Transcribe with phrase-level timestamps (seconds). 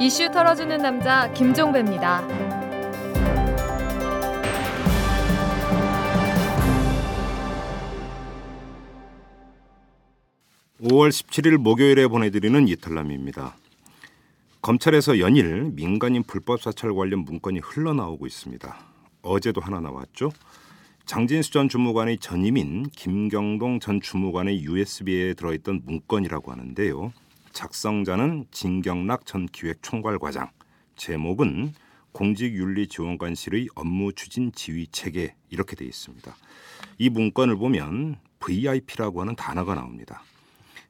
[0.00, 2.24] 이슈 털어주는 남자 김종배입니다.
[10.80, 13.56] 5월 17일 목요일에 보내드리는 이탈남입니다.
[14.62, 18.78] 검찰에서 연일 민간인 불법 사찰 관련 문건이 흘러나오고 있습니다.
[19.22, 20.30] 어제도 하나 나왔죠.
[21.06, 27.12] 장진수 전 주무관의 전임인 김경동 전 주무관의 USB에 들어있던 문건이라고 하는데요.
[27.58, 30.48] 작성자는 진경락 전 기획총괄과장.
[30.94, 31.74] 제목은
[32.12, 36.36] 공직윤리지원관실의 업무 추진 지휘 체계 이렇게 되어 있습니다.
[36.98, 40.22] 이 문건을 보면 VIP라고 하는 단어가 나옵니다.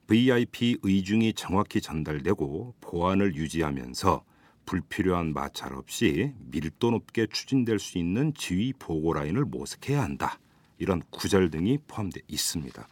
[0.05, 4.23] VIP 의중이 정확히 전달되고 보안을 유지하면서
[4.67, 10.37] 불필요한 마찰 없이 밀도 높게 추진될 수 있는 지휘 보고 라인을 모색해야 한다.
[10.77, 12.87] 이런 구절 등이 포함되어 있습니다.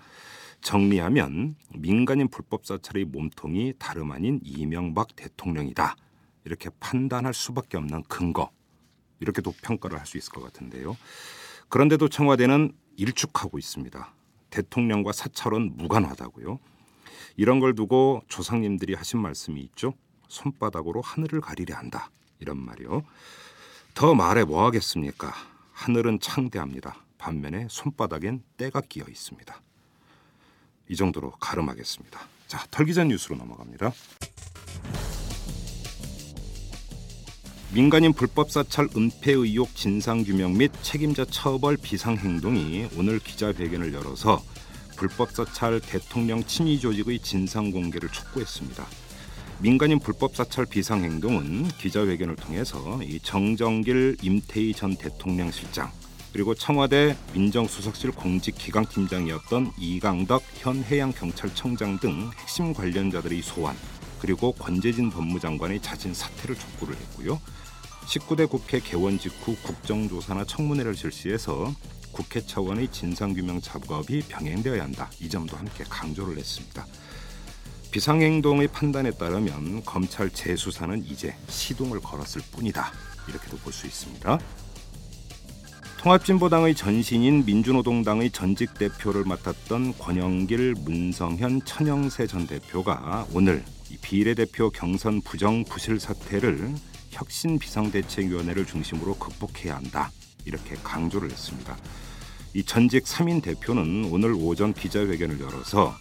[0.61, 5.95] 정리하면 민간인 불법 사찰의 몸통이 다름 아닌 이명박 대통령이다.
[6.45, 8.51] 이렇게 판단할 수밖에 없는 근거.
[9.19, 10.95] 이렇게도 평가를 할 수 있을 것 같은데요.
[11.69, 14.13] 그런데도 청와대는 일축하고 있습니다.
[14.49, 16.59] 대통령과 사찰은 무관하다고요.
[17.35, 19.93] 이런 걸 두고 조상님들이 하신 말씀이 있죠.
[20.27, 22.09] 손바닥으로 하늘을 가리려 한다.
[22.39, 23.03] 이런 말이요.
[23.93, 25.33] 더 말해 뭐 하겠습니까?
[25.73, 26.97] 하늘은 창대합니다.
[27.17, 29.61] 반면에 손바닥엔 때가 끼어 있습니다.
[30.89, 32.19] 이 정도로 가름하겠습니다.
[32.47, 33.91] 자, 털기전 뉴스로 넘어갑니다.
[37.73, 44.41] 민간인 불법 사찰 은폐 의혹 진상 규명 및 책임자 처벌 비상 행동이 오늘 기자회견을 열어서
[44.95, 48.85] 불법 사찰 대통령 친위 조직의 진상 공개를 촉구했습니다.
[49.59, 55.91] 민간인 불법 사찰 비상 행동은 기자회견을 통해서 이 정정길 임태희 전 대통령 실장
[56.37, 63.75] 그리고 청와대 민정수석실 공직기강팀장이었던 이강덕 현 해양경찰청장 등 핵심 관련자들의 소환
[64.19, 67.41] 그리고 권재진 법무장관의 자진 사퇴를 촉구를 했고요.
[68.05, 71.73] 19대 국회 개원 직후 국정조사나 청문회를 실시해서
[72.11, 75.09] 국회 차원의 진상규명 작업이 병행되어야 한다.
[75.19, 76.85] 이 점도 함께 강조를 했습니다.
[77.89, 82.91] 비상행동의 판단에 따르면 검찰 재수사는 이제 시동을 걸었을 뿐이다.
[83.27, 84.37] 이렇게도 볼 수 있습니다.
[85.97, 93.63] 통합진보당의 전신인 민주노동당의 전직 대표를 맡았던 권영길, 문성현, 천영세 전 대표가 오늘
[94.01, 96.73] 비례대표 경선 부정 부실 사태를
[97.09, 100.11] 혁신 비상대책위원회를 중심으로 극복해야 한다.
[100.45, 101.75] 이렇게 강조를 했습니다.
[102.53, 105.95] 이 전직 3인 대표는 오늘 오전 기자회견을 열어서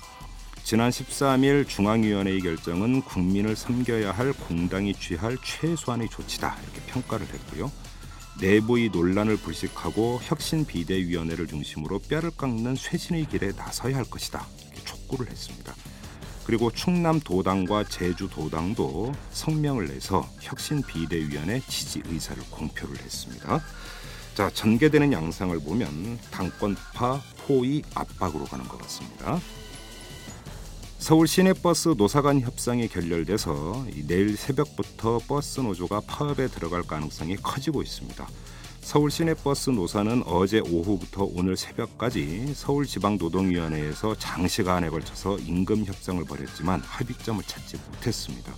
[0.63, 7.73] 지난 13일 중앙위원회의 결정은 국민을 섬겨야 할 공당이 취할 최소한의 조치다 이렇게 평가를 했고요.
[8.41, 15.31] 내부의 논란을 불식하고 혁신 비대위원회를 중심으로 뼈를 깎는 쇄신의 길에 나서야 할 것이다 이렇게 촉구를
[15.31, 15.75] 했습니다.
[16.45, 23.61] 그리고 충남 도당과 제주 도당도 성명을 내서 혁신 비대위원회 지지 의사를 공표를 했습니다.
[24.35, 29.41] 자, 전개되는 양상을 보면 당권파 포위 압박으로 가는 것 같습니다.
[30.99, 38.27] 서울 시내버스 노사간 협상이 결렬돼서 내일 새벽부터 버스 노조가 파업에 들어갈 가능성이 커지고 있습니다.
[38.81, 47.77] 서울 시내버스 노사는 어제 오후부터 오늘 새벽까지 서울지방노동위원회에서 장시간에 걸쳐서 임금 협상을 벌였지만 합의점을 찾지
[47.77, 48.55] 못했습니다.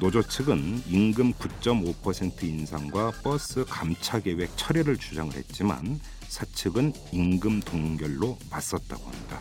[0.00, 9.04] 노조 측은 임금 9.5% 인상과 버스 감차 계획 철회를 주장을 했지만 사측은 임금 동결로 맞섰다고
[9.04, 9.38] 합니다.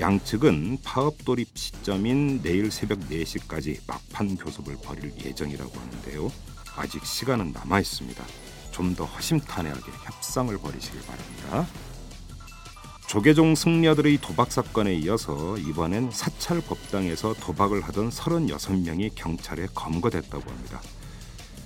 [0.00, 6.32] 양측은 파업 돌입 시점인 내일 새벽 4시까지 막판 교섭을 벌일 예정이라고 하는데요.
[6.76, 8.24] 아직 시간은 남아 있습니다.
[8.70, 11.66] 좀 더 허심탄회하게 협상을 벌이시길 바랍니다.
[13.06, 20.80] 조계종 승려들의 도박 사건에 이어서 이번엔 사찰 법당에서 도박을 하던 36명이 경찰에 검거됐다고 합니다.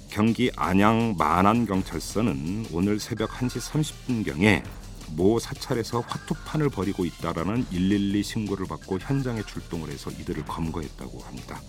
[0.08, 4.64] 경기 안양 만안 경찰서는 오늘 새벽 1시 30분경에
[5.10, 11.60] 모 사찰에서 화투판을 벌이고 있다라는 112 신고를 받고 현장에 출동을 해서 이들을 검거했다고 합니다.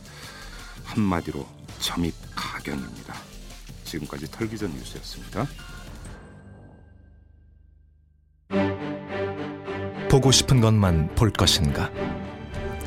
[0.84, 1.46] 한마디로
[1.80, 3.16] 점입 가경입니다.
[3.84, 5.48] 지금까지 털기전 뉴스였습니다.
[10.10, 11.92] 보고 싶은 것만 볼 것인가?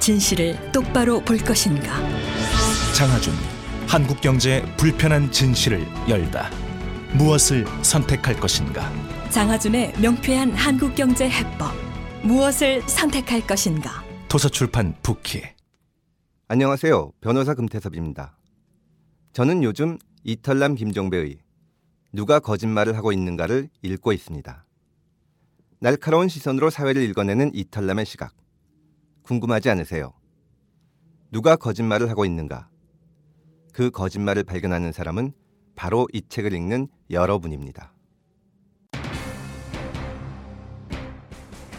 [0.01, 1.99] 진실을 똑바로 볼 것인가?
[2.95, 3.35] 장하준
[3.87, 6.51] 한국 경제 불편한 진실을 열다.
[7.13, 8.91] 무엇을 선택할 것인가?
[9.31, 11.75] 장하준의 명쾌한 한국경제 해법.
[12.23, 14.03] 무엇을 선택할 것인가?
[14.29, 15.43] 도서출판 북키.
[16.49, 17.13] 안녕하세요.
[17.21, 18.39] 변호사 금태섭입니다.
[19.35, 21.41] 저는 요즘 이털남 김종배의
[22.11, 24.65] 누가 거짓말을 하고 있는가를 읽고 있습니다.
[25.81, 28.35] 날카로운 시선으로 사회를 읽어내는 이탈남의 시각.
[29.23, 30.15] 궁금하지 않으세요?
[31.31, 32.71] 누가 거짓말을 하고 있는가?
[33.75, 35.33] 그 거짓말을 발견하는 사람은
[35.77, 37.93] 바로 이 책을 읽는 여러분입니다.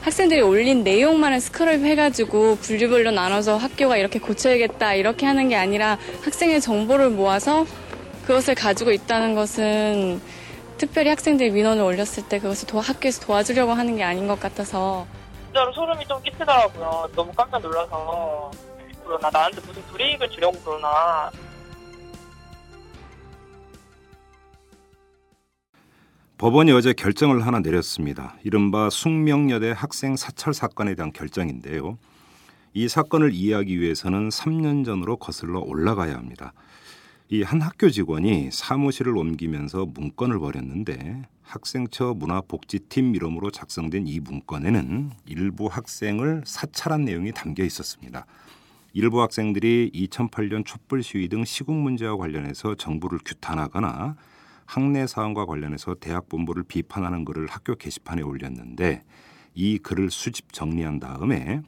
[0.09, 6.61] 학생들이 올린 내용만을 스크롤 해가지고 분류별로 나눠서 학교가 이렇게 고쳐야겠다 이렇게 하는 게 아니라 학생의
[6.61, 7.63] 정보를 모아서
[8.25, 10.19] 그것을 가지고 있다는 것은
[10.79, 15.06] 특별히 학생들이 민원을 올렸을 때 그것을 도와, 학교에서 도와주려고 하는 게 아닌 것 같아서.
[15.45, 17.11] 진짜로 소름이 좀 끼치더라고요.
[17.15, 18.50] 너무 깜짝 놀라서.
[19.06, 21.29] 그러나 나한테 무슨 불이익을 주려고 그러나
[26.39, 28.38] 법원이 어제 결정을 하나 내렸습니다.
[28.45, 31.97] 이른바 숙명여대 학생 사찰 사건에 대한 결정인데요.
[32.74, 36.53] 이 사건을 이해하기 위해서는 3년 전으로 거슬러 올라가야 합니다.
[37.27, 45.68] 이 한 학교 직원이 사무실을 옮기면서 문건을 벌였는데 학생처 문화복지팀 이름으로 작성된 이 문건에는 일부
[45.68, 48.25] 학생을 사찰한 내용이 담겨 있었습니다.
[48.94, 54.15] 일부 학생들이 2008년 촛불 시위 등 시국 문제와 관련해서 정부를 규탄하거나
[54.69, 59.01] 학내 사안과 관련해서 대학 본부를 비판하는 글을 학교 게시판에 올렸는데
[59.56, 61.63] 이 글을 수집 정리한 다음에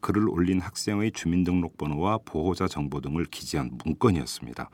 [0.00, 4.70] 글을 올린 학생의 주민등록번호와 보호자 정보 등을 기재한 문건이었습니다.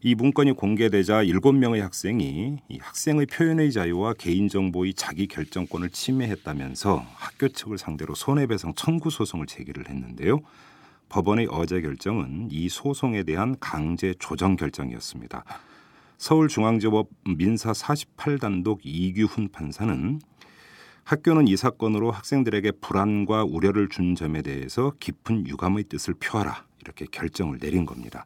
[0.00, 7.48] 이 문건이 공개되자 일곱 명의 학생이 이 학생의 표현의 자유와 개인정보의 자기 결정권을 침해했다면서 학교
[7.48, 10.40] 측을 상대로 손해배상 청구 소송을 제기를 했는데요.
[11.10, 15.44] 법원의 어제 결정은 이 소송에 대한 강제 조정 결정이었습니다.
[16.18, 20.20] 서울중앙지법 민사 48단독 이규훈 판사는
[21.04, 27.58] 학교는 이 사건으로 학생들에게 불안과 우려를 준 점에 대해서 깊은 유감의 뜻을 표하라 이렇게 결정을
[27.58, 28.24] 내린 겁니다.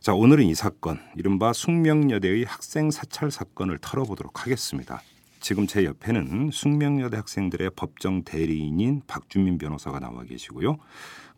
[0.00, 5.00] 자 오늘은 이 사건 이른바 숙명여대의 학생 사찰 사건을 털어보도록 하겠습니다.
[5.38, 10.78] 지금 제 옆에는 숙명여대 학생들의 법정 대리인인 박주민 변호사가 나와 계시고요.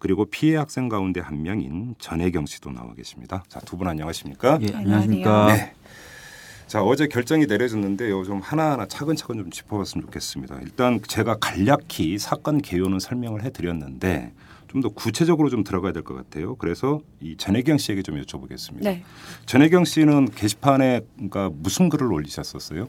[0.05, 3.43] 그리고 피해 학생 가운데 한 명인 전혜경 씨도 나와 계십니다.
[3.49, 4.59] 자, 두 분 안녕하십니까?
[4.61, 5.47] 예, 안녕하십니까.
[5.47, 5.73] 네.
[6.67, 8.23] 자, 어제 결정이 내려졌는데요.
[8.25, 10.59] 좀 하나하나 차근차근 좀 짚어봤으면 좋겠습니다.
[10.61, 14.33] 일단 제가 간략히 사건 개요는 설명을 해드렸는데
[14.69, 16.57] 좀 더 구체적으로 좀 들어가야 될 것 같아요.
[16.57, 18.83] 그래서 이 전혜경 씨에게 좀 여쭤보겠습니다.
[18.83, 19.05] 네.
[19.47, 22.89] 전혜경 씨는 게시판에 그러니까 무슨 글을 올리셨었어요?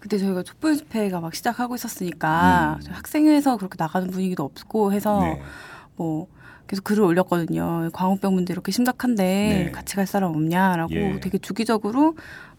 [0.00, 2.90] 그때 저희가 촛불 집회가 막 시작하고 있었으니까 음.
[2.92, 5.40] 학생회에서 그렇게 나가는 분위기도 없고 해서 네.
[5.96, 6.26] 뭐
[6.66, 7.90] 계속 글을 올렸거든요.
[7.92, 9.70] 광우병 문제 이렇게 심각한데 네.
[9.70, 11.20] 같이 갈 사람 없냐라고 예.
[11.20, 12.14] 되게 주기적으로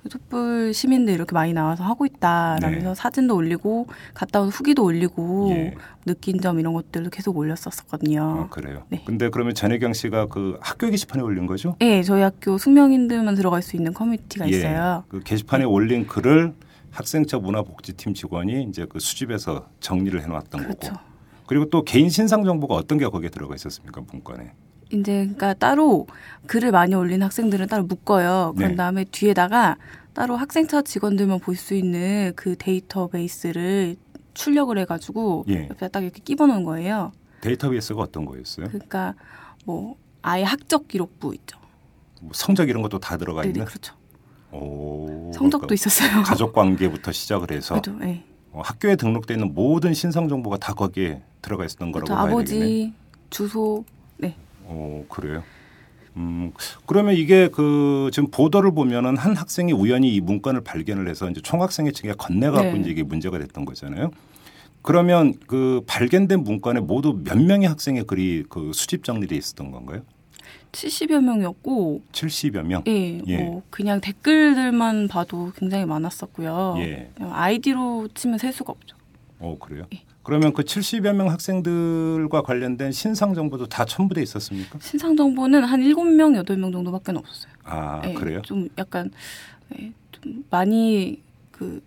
[0.08, 2.96] 촛불 시민들 이렇게 많이 나와서 하고 있다라면서 네.
[2.96, 5.74] 사진도 올리고 갔다 온 후기도 올리고 예.
[6.06, 8.22] 느낀 점 이런 것들도 계속 올렸었거든요.
[8.22, 8.84] 아, 그래요.
[8.90, 9.02] 네.
[9.06, 11.76] 근데 그러면 전혜경 씨가 그 학교 게시판에 올린 거죠?
[11.80, 14.50] 네, 저희 학교 숙명인들만 들어갈 수 있는 커뮤니티가 예.
[14.52, 15.04] 있어요.
[15.08, 16.54] 그 게시판에 올린 글을
[16.92, 20.94] 학생처 문화복지팀 직원이 이제 그 수집해서 정리를 해놨던 그렇죠.
[20.94, 21.15] 거고.
[21.48, 24.54] 그리고 또 개인 신상 정보가 어떤 게 거기에 들어가 있었습니까 문건에?
[24.92, 26.08] 이제 그러니까 따로
[26.48, 28.54] 글을 많이 올린 학생들은 따로 묶어요.
[28.56, 28.76] 그런 네.
[28.76, 29.78] 다음에 뒤에다가
[30.14, 33.96] 따로 학생차 직원들만 볼 수 있는 그 데이터베이스를
[34.34, 35.68] 출력을 해가지고 예.
[35.70, 37.12] 옆에 딱 이렇게 끼워놓은 거예요.
[37.42, 38.68] 데이터베이스가 어떤 거였어요?
[38.68, 39.14] 그러니까
[39.66, 41.58] 뭐 아예 학적 기록부 있죠.
[42.22, 43.66] 뭐 성적 이런 것도 다 들어가 네네 있는?
[43.66, 43.94] 그렇죠.
[44.52, 46.24] 오, 성적도 그러니까 있었어요.
[46.24, 47.92] 가족 관계부터 시작을 해서 그렇죠.
[48.00, 48.24] 네.
[48.56, 52.22] 어, 학교에 등록돼 있는 모든 신상 정보가 다 거기에 들어가 있었던 거라고 그렇죠.
[52.22, 52.94] 봐야 아버지 되겠네.
[53.30, 53.84] 주소
[54.16, 54.34] 네.
[54.66, 55.44] 오, 그래요.
[56.16, 56.54] 음,
[56.86, 61.92] 그러면 이게 그 지금 보도를 보면은 한 학생이 우연히 이 문건을 발견을 해서 이제 총학생회
[61.92, 62.80] 측에 건네갖고 네.
[62.80, 64.12] 이제 이게 문제가 됐던 거잖아요.
[64.82, 70.04] 그러면 그 발견된 문건에 모두 몇 명의 학생의 글이 그 수집 정리돼 있었던 건가요?
[70.72, 72.84] 70여 명이었고 70여 명.
[72.88, 73.44] 예, 예.
[73.44, 76.76] 뭐 그냥 댓글들만 봐도 굉장히 많았었고요.
[76.80, 77.12] 예.
[77.20, 78.96] 아이디로 치면 셀 수가 없죠.
[79.40, 79.86] 어, 그래요.
[79.94, 80.02] 예.
[80.24, 84.80] 그러면 그 70여 명 학생들과 관련된 신상 정보도 다 첨부돼 있었습니까?
[84.82, 87.54] 신상 정보는 한 7명, 8명 정도밖에 없었어요.
[87.64, 88.42] 아, 예, 그래요?
[88.42, 89.12] 좀 약간
[89.80, 91.22] 예, 좀 많이
[91.52, 91.82] 그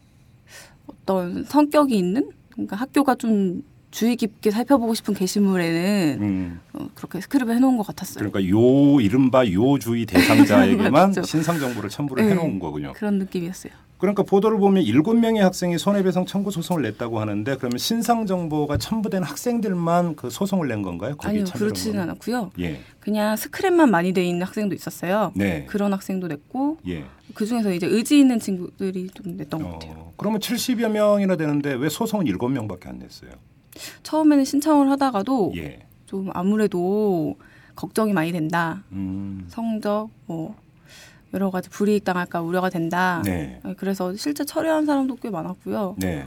[0.87, 6.61] 어떤 성격이 있는 그러니까 학교가 좀 주의 깊게 살펴보고 싶은 게시물에는 음.
[6.75, 8.31] 어, 그렇게 스크립을 해놓은 것 같았어요.
[8.31, 11.23] 그러니까 요 이른바 요 주의 대상자에게만 맞죠.
[11.23, 12.31] 신상 정보를 첨부를 네.
[12.33, 12.93] 해놓은 거군요.
[12.95, 13.73] 그런 느낌이었어요.
[13.99, 19.25] 그러니까 보도를 보면 일곱 명의 학생이 손해배상 청구 소송을 냈다고 하는데 그러면 신상 정보가 첨부된
[19.25, 21.17] 학생들만 그 소송을 낸 건가요?
[21.19, 22.03] 아니요, 그렇지는?
[22.03, 22.53] 않았고요.
[22.61, 25.33] 예, 그냥 스크랩만 많이 돼 있는 학생도 있었어요.
[25.35, 27.07] 네, 그런 학생도 냈고 예.
[27.35, 29.93] 그 중에서 이제 의지 있는 친구들이 좀 냈던 것 같아요.
[29.99, 33.31] 어, 그러면 70여 명이나 되는데 왜 소송은 일곱 명밖에 안 냈어요?
[34.03, 37.37] 처음에는 신청을 하다가도 예, 좀 아무래도
[37.75, 38.83] 걱정이 많이 된다.
[38.93, 40.57] 음, 성적 뭐
[41.35, 43.23] 여러 가지 불이익 당할까 우려가 된다.
[43.25, 45.97] 네, 그래서 실제 철회한 사람도 꽤 많았고요.
[45.99, 46.25] 네,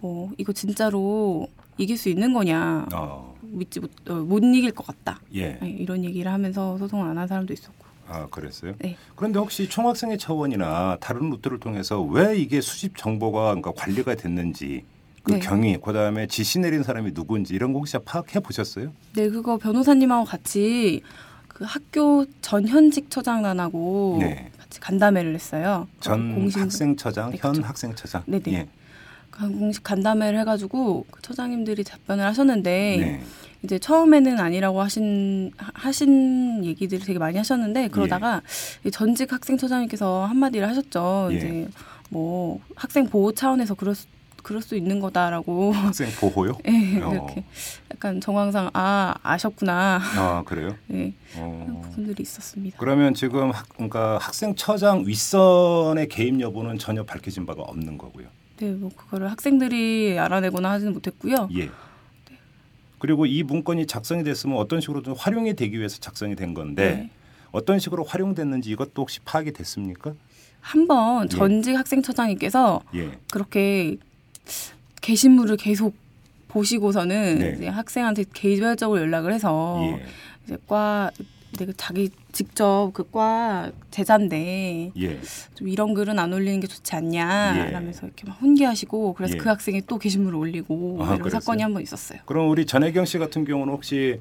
[0.00, 5.20] 뭐 이거 진짜로 이길 수 있는 거냐 어, 믿지 못, 어, 못 이길 것 같다.
[5.34, 5.58] 예.
[5.60, 7.86] 네, 이런 얘기를 하면서 소송을 안 한 사람도 있었고.
[8.10, 8.72] 아 그랬어요?
[8.78, 8.96] 네.
[9.16, 14.84] 그런데 혹시 총학생회 차원이나 다른 루트를 통해서 왜 이게 수집 정보가 그러니까 관리가 됐는지
[15.22, 15.38] 그 네.
[15.40, 18.92] 경위 그다음에 지시 내린 사람이 누구인지 이런 거 혹시 파악해 보셨어요?
[19.14, 21.02] 네, 그거 변호사님하고 같이
[21.48, 24.50] 그 학교 전 현직 처장단하고 네.
[24.58, 25.88] 같이 간담회를 했어요.
[26.00, 27.66] 전 공식- 학생 처장, 네, 현 그쵸.
[27.66, 28.22] 학생 처장.
[28.26, 28.42] 네네.
[28.52, 28.68] 예.
[29.30, 33.22] 그 공식 간담회를 해가지고 그 처장님들이 답변을 하셨는데 네.
[33.62, 38.40] 이제 처음에는 아니라고 하신 하- 하신 얘기들을 되게 많이 하셨는데 그러다가
[38.84, 41.28] 이 전직 학생 처장님께서 한마디를 하셨죠.
[41.32, 41.36] 예.
[41.36, 41.68] 이제
[42.08, 44.06] 뭐 학생 보호 차원에서 그럴 수,
[44.48, 46.56] 그럴 수 있는 거다라고 학생 보호요?
[46.66, 47.12] 예, 어.
[47.12, 47.44] 이렇게
[47.92, 50.74] 약간 정황상 아 아셨구나 아 그래요?
[50.90, 51.64] 예, 어.
[51.66, 52.78] 그런 부분들이 있었습니다.
[52.80, 58.28] 그러면 지금 학, 그러니까 학생처장 윗선의 개입 여부는 전혀 밝혀진 바가 없는 거고요.
[58.56, 61.50] 네, 뭐 그거를 학생들이 알아내거나 하지는 못했고요.
[61.54, 61.68] 예.
[62.98, 67.10] 그리고 이 문건이 작성이 됐으면 어떤 식으로든 활용이 되기 위해서 작성이 된 건데 네.
[67.52, 70.14] 어떤 식으로 활용됐는지 이것도 혹시 파악이 됐습니까?
[70.60, 71.36] 한번 예.
[71.36, 73.18] 전직 학생처장님께서 예.
[73.30, 73.98] 그렇게
[75.00, 75.94] 게시물을 계속
[76.48, 77.68] 보시고서는 네.
[77.68, 80.04] 학생한테 개별적으로 연락을 해서 예.
[80.46, 81.10] 이제 과
[81.58, 85.20] 내가 자기 직접 그 과 제자인데 예.
[85.54, 87.70] 좀 이런 글은 안 올리는 게 좋지 않냐 예.
[87.70, 89.38] 라면서 이렇게 막 훈계하시고 그래서 예.
[89.38, 91.40] 그 학생이 또 게시물을 올리고 아, 이런 그랬어요?
[91.40, 92.20] 사건이 한 번 있었어요.
[92.26, 94.18] 그럼 우리 전혜경 씨 같은 경우는 혹시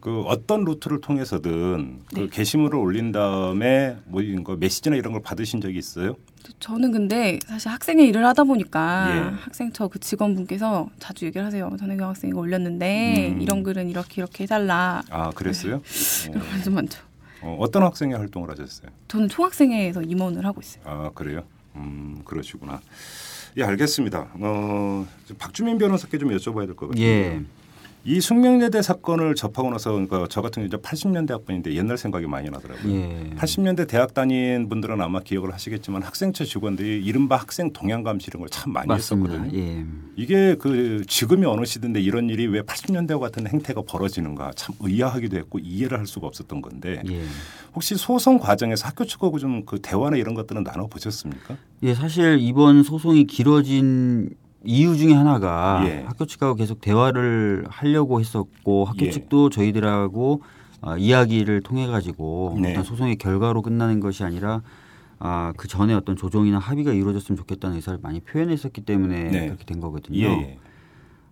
[0.00, 2.26] 그 어떤 루트를 통해서든 그 네.
[2.30, 6.16] 게시물을 올린 다음에 뭐 이런 거 메시지나 이런 걸 받으신 적이 있어요?
[6.58, 9.36] 저는 근데 사실 학생의 일을 하다 보니까 예.
[9.44, 11.70] 학생처 그 직원분께서 자주 얘기를 하세요.
[11.78, 13.42] 전혜경 학생이 올렸는데 음.
[13.42, 15.02] 이런 글은 이렇게 이렇게 해달라.
[15.10, 15.82] 아 그랬어요?
[16.30, 16.98] 이런 말좀 많죠.
[17.42, 18.90] 어, 어떤 학생이 활동을 하셨어요?
[19.08, 20.82] 저는 총학생회에서 임원을 하고 있어요.
[20.86, 21.42] 아 그래요?
[21.76, 22.80] 음 그러시구나.
[23.58, 24.28] 예 알겠습니다.
[24.34, 25.06] 어
[25.38, 27.04] 박주민 변호사께 좀 여쭤봐야 될 것 같아요.
[27.04, 27.40] 예.
[28.02, 32.48] 이 숙명여대 사건을 접하고 나서 그러니까 저 같은 경우 이제 80년대 학번인데 옛날 생각이 많이
[32.48, 32.92] 나더라고요.
[32.94, 33.30] 예.
[33.36, 38.48] 80년대 대학 다닌 분들은 아마 기억을 하시겠지만 학생처 직원들이 이른바 학생 동향 감시 이런 걸
[38.50, 39.34] 참 많이 맞습니다.
[39.34, 39.60] 했었거든요.
[39.62, 39.84] 예.
[40.16, 45.58] 이게 그 지금이 어느 시대인데 이런 일이 왜 80년대와 같은 행태가 벌어지는가 참 의아하기도 했고
[45.58, 47.22] 이해를 할 수가 없었던 건데 예.
[47.74, 51.56] 혹시 소송 과정에서 학교 측하고 좀 그 대화나 이런 것들은 나눠 보셨습니까?
[51.82, 54.30] 예, 사실 이번 소송이 길어진
[54.64, 56.04] 이유 중에 하나가 예.
[56.06, 59.10] 학교 측하고 계속 대화를 하려고 했었고 학교 예.
[59.10, 60.42] 측도 저희들하고
[60.82, 62.72] 어, 이야기를 통해 가지고 네.
[62.72, 64.62] 어떤 소송의 결과로 끝나는 것이 아니라
[65.18, 69.46] 아, 그 전에 어떤 조정이나 합의가 이루어졌으면 좋겠다는 의사를 많이 표현했었기 때문에 네.
[69.46, 70.18] 그렇게 된 거거든요.
[70.18, 70.58] 예, 예.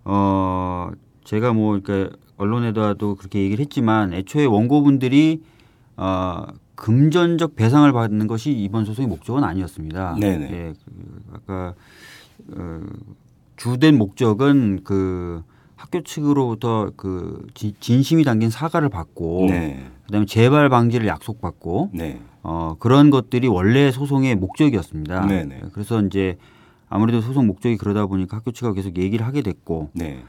[0.05, 0.91] 어,
[1.25, 5.43] 제가 뭐 그러니까 언론에다도 그렇게 얘기를 했지만 애초에 원고분들이
[5.97, 10.17] 어, 금전적 배상을 받는 것이 이번 소송의 목적은 아니었습니다.
[10.21, 10.51] 네네.
[10.53, 11.75] 예, 그 아까 어,
[13.57, 15.43] 주된 목적은 그
[15.77, 19.85] 학교 측으로부터 그 지- 진심이 담긴 사과를 받고 네.
[20.07, 22.21] 그다음에 재발 방지를 약속받고 네.
[22.43, 25.27] 어, 그런 것들이 원래 소송의 목적이었습니다.
[25.27, 25.63] 네네.
[25.73, 26.37] 그래서 이제
[26.89, 30.23] 아무래도 소송 목적이 그러다 보니까 학교 측하고 계속 얘기를 하게 됐고 네.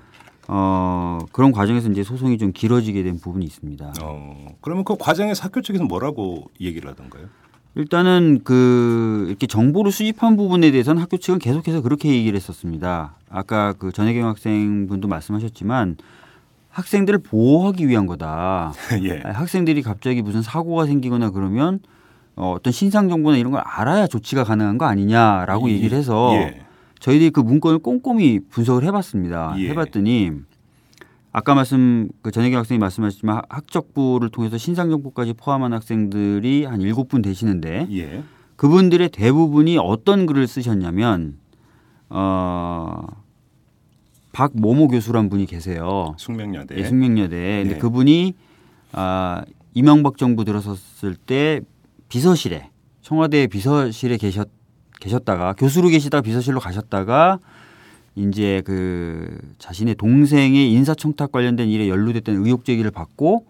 [0.47, 3.93] 어, 그런 과정에서 이제 소송이 좀 길어지게 된 부분이 있습니다.
[4.03, 7.27] 어, 그러면 그 과정에서 학교 측에서 뭐라고 얘기를 하던가요?
[7.75, 13.15] 일단은 그 이렇게 정보를 수집한 부분에 대해서는 학교 측은 계속해서 그렇게 얘기를 했었습니다.
[13.29, 15.97] 아까 그 전혜경 학생분도 말씀하셨지만
[16.69, 18.73] 학생들을 보호하기 위한 거다.
[19.03, 19.21] 예.
[19.23, 21.79] 학생들이 갑자기 무슨 사고가 생기거나 그러면
[22.35, 25.73] 어, 어떤 신상 정보나 이런 걸 알아야 조치가 가능한 거 아니냐라고 예.
[25.73, 26.61] 얘기를 해서 예.
[26.99, 29.55] 저희들이 그 문건을 꼼꼼히 분석을 해봤습니다.
[29.57, 29.69] 예.
[29.69, 30.31] 해봤더니
[31.39, 37.07] 아까 말씀 그 전혜경 학생이 말씀하셨지만 학- 학적부를 통해서 신상 정보까지 포함한 학생들이 한 일곱
[37.07, 38.23] 분 되시는데 예.
[38.57, 41.37] 그분들의 대부분이 어떤 글을 쓰셨냐면
[42.09, 43.07] 어
[44.33, 46.13] 박모모 교수란 분이 계세요.
[46.17, 46.75] 숙명여대.
[46.77, 47.59] 예, 숙명여대.
[47.63, 47.77] 근데 네.
[47.79, 48.33] 그분이
[48.91, 49.43] 아
[49.73, 51.61] 이명박 정부 들어섰을 때
[52.09, 52.69] 비서실에
[53.01, 54.49] 청와대 비서실에 계셨
[54.99, 57.39] 계셨다가 교수로 계시다가 비서실로 가셨다가
[58.19, 63.45] 이제 그 자신의 동생의 인사청탁 관련된 일에 연루됐다는 의혹 제기를 받고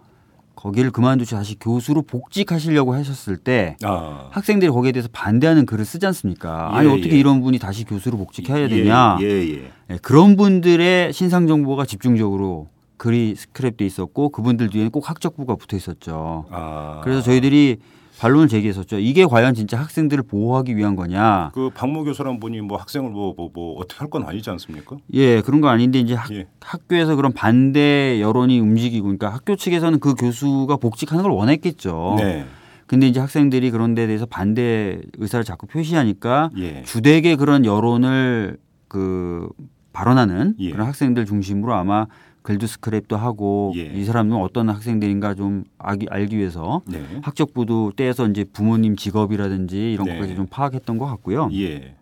[0.56, 4.28] 거기를 그만두시 다시 교수로 복직하시려고 하셨을 때 아.
[4.32, 6.76] 학생들이 거기에 대해서 반대하는 글을 쓰지 않습니까?
[6.76, 7.20] 아니 예, 어떻게 예.
[7.20, 9.18] 이런 분이 다시 교수로 복직해야 예, 되냐?
[9.22, 9.72] 예, 예.
[9.90, 16.46] 예, 그런 분들의 신상 정보가 집중적으로 글이 스크랩돼 있었고 그분들 뒤에는 꼭 학적부가 붙어 있었죠.
[16.52, 17.00] 아.
[17.04, 17.78] 그래서 저희들이
[18.20, 19.00] 반론을 제기했었죠.
[19.00, 21.52] 이게 과연 진짜 학생들을 보호하기 위한 거냐?
[21.54, 24.98] 그 박모 교수란 분이 뭐 학생을 뭐, 뭐, 뭐 어떻게 할 건 아니지 않습니까?
[25.14, 26.48] 예, 그런 거 아닌데 이제 학, 예.
[26.62, 32.16] 학교에서 그런 반대 여론이 움직이고 그러니까 학교 측에서는 그 교수가 복직하는 걸 원했겠죠.
[32.18, 32.46] 네.
[32.88, 36.82] 근데 이제 학생들이 그런 데 대해서 반대 의사를 자꾸 표시하니까 예.
[36.84, 38.58] 주되게 그런 여론을
[38.88, 39.48] 그
[39.94, 40.72] 발언하는 예.
[40.72, 42.08] 그런 학생들 중심으로 아마
[42.42, 43.82] 글도 스크랩도 하고 예.
[43.82, 47.04] 이 사람은 어떤 학생들인가 좀 알기, 알기 위해서 네.
[47.22, 50.14] 학적부도 떼서 이제 부모님 직업이라든지 이런 네.
[50.16, 51.50] 것까지 좀 파악했던 것 같고요.
[51.54, 51.96] 예.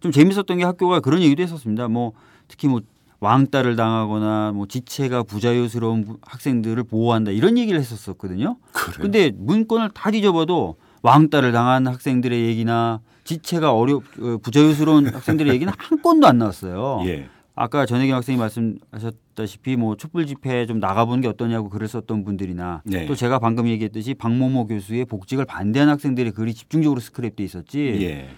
[0.00, 1.88] 좀 재밌었던 게 학교가 그런 얘기도 했었습니다.
[1.88, 2.12] 뭐
[2.48, 2.80] 특히 뭐
[3.20, 8.56] 왕따를 당하거나 뭐 지체가 부자유스러운 부- 학생들을 보호한다 이런 얘기를 했었었거든요.
[8.72, 8.96] 그래.
[9.00, 16.02] 근데 문건을 다 뒤져봐도 왕따를 당한 학생들의 얘기나 지체가 어려 어, 부자유스러운 학생들의 얘기는 한
[16.02, 17.02] 건도 안 나왔어요.
[17.06, 17.28] 예.
[17.54, 23.06] 아까 전혜경 학생이 말씀하셨다시피 뭐 촛불 집회에 좀 나가보는 게 어떠냐고 글을 썼던 분들이나 네.
[23.06, 27.98] 또 제가 방금 얘기했듯이 박모모 교수의 복직을 반대한 학생들의 글이 집중적으로 스크랩돼 있었지.
[28.02, 28.28] 예.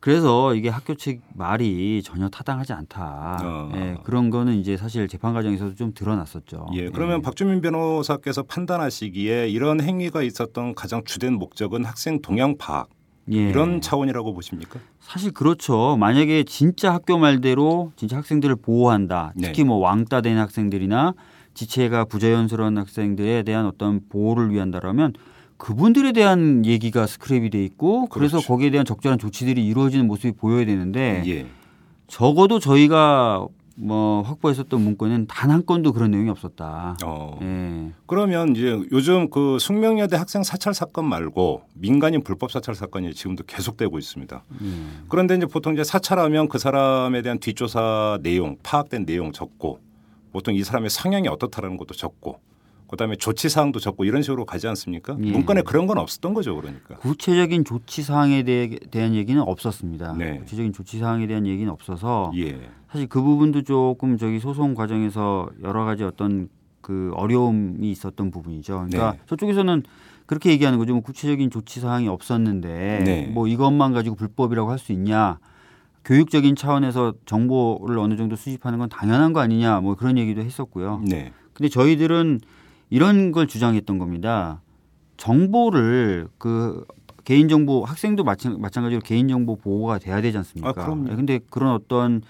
[0.00, 3.38] 그래서 이게 학교 측 말이 전혀 타당하지 않다.
[3.42, 3.72] 어.
[3.74, 6.68] 예, 그런 거는 이제 사실 재판 과정에서도 좀 드러났었죠.
[6.74, 6.88] 예.
[6.88, 12.88] 그러면 박주민 변호사께서 판단하시기에 이런 행위가 있었던 가장 주된 목적은 학생 동향 파악
[13.32, 13.48] 예.
[13.48, 14.80] 이런 차원이라고 보십니까?
[15.00, 15.96] 사실 그렇죠.
[15.98, 19.32] 만약에 진짜 학교 말대로 진짜 학생들을 보호한다.
[19.36, 19.48] 네.
[19.48, 21.14] 특히 뭐 왕따 된 학생들이나
[21.54, 25.14] 지체가 부자연스러운 학생들에 대한 어떤 보호를 위한다라면
[25.56, 28.48] 그분들에 대한 얘기가 스크랩이 돼 있고 그래서 그렇죠.
[28.48, 31.46] 거기에 대한 적절한 조치들이 이루어지는 모습이 보여야 되는데 예.
[32.06, 33.46] 적어도 저희가
[33.80, 36.96] 뭐 확보했었던 문건은 단 한 건도 그런 내용이 없었다.
[37.04, 37.38] 어.
[37.42, 37.92] 예.
[38.06, 43.98] 그러면 이제 요즘 그 숙명여대 학생 사찰 사건 말고 민간인 불법 사찰 사건이 지금도 계속되고
[43.98, 44.44] 있습니다.
[44.62, 44.66] 예.
[45.08, 49.80] 그런데 이제 보통 이제 사찰하면 그 사람에 대한 뒷조사 내용, 파악된 내용 적고
[50.32, 52.38] 보통 이 사람의 성향이 어떻다라는 것도 적고
[52.90, 55.16] 그다음에 조치 사항도 적고 이런 식으로 가지 않습니까?
[55.22, 55.30] 예.
[55.30, 56.96] 문건에 그런 건 없었던 거죠, 그러니까.
[56.96, 60.14] 구체적인 조치 사항에 대해, 대한 얘기는 없었습니다.
[60.14, 60.38] 네.
[60.38, 62.68] 구체적인 조치 사항에 대한 얘기는 없어서 예.
[62.90, 66.48] 사실 그 부분도 조금 저기 소송 과정에서 여러 가지 어떤
[66.80, 68.86] 그 어려움이 있었던 부분이죠.
[68.88, 69.18] 그러니까 네.
[69.26, 69.84] 저쪽에서는
[70.26, 70.92] 그렇게 얘기하는 거죠.
[70.92, 73.26] 뭐 구체적인 조치 사항이 없었는데 네.
[73.32, 75.38] 뭐 이것만 가지고 불법이라고 할 수 있냐?
[76.04, 79.80] 교육적인 차원에서 정보를 어느 정도 수집하는 건 당연한 거 아니냐?
[79.80, 81.02] 뭐 그런 얘기도 했었고요.
[81.06, 81.32] 네.
[81.52, 82.40] 근데 저희들은
[82.90, 84.60] 이런 걸 주장했던 겁니다.
[85.16, 86.84] 정보를 그
[87.24, 90.70] 개인정보 학생도 마찬, 마찬가지로 개인정보 보호가 돼야 되지 않습니까?
[90.70, 91.16] 아, 그럼요.
[91.16, 92.22] 근데 그런 어떤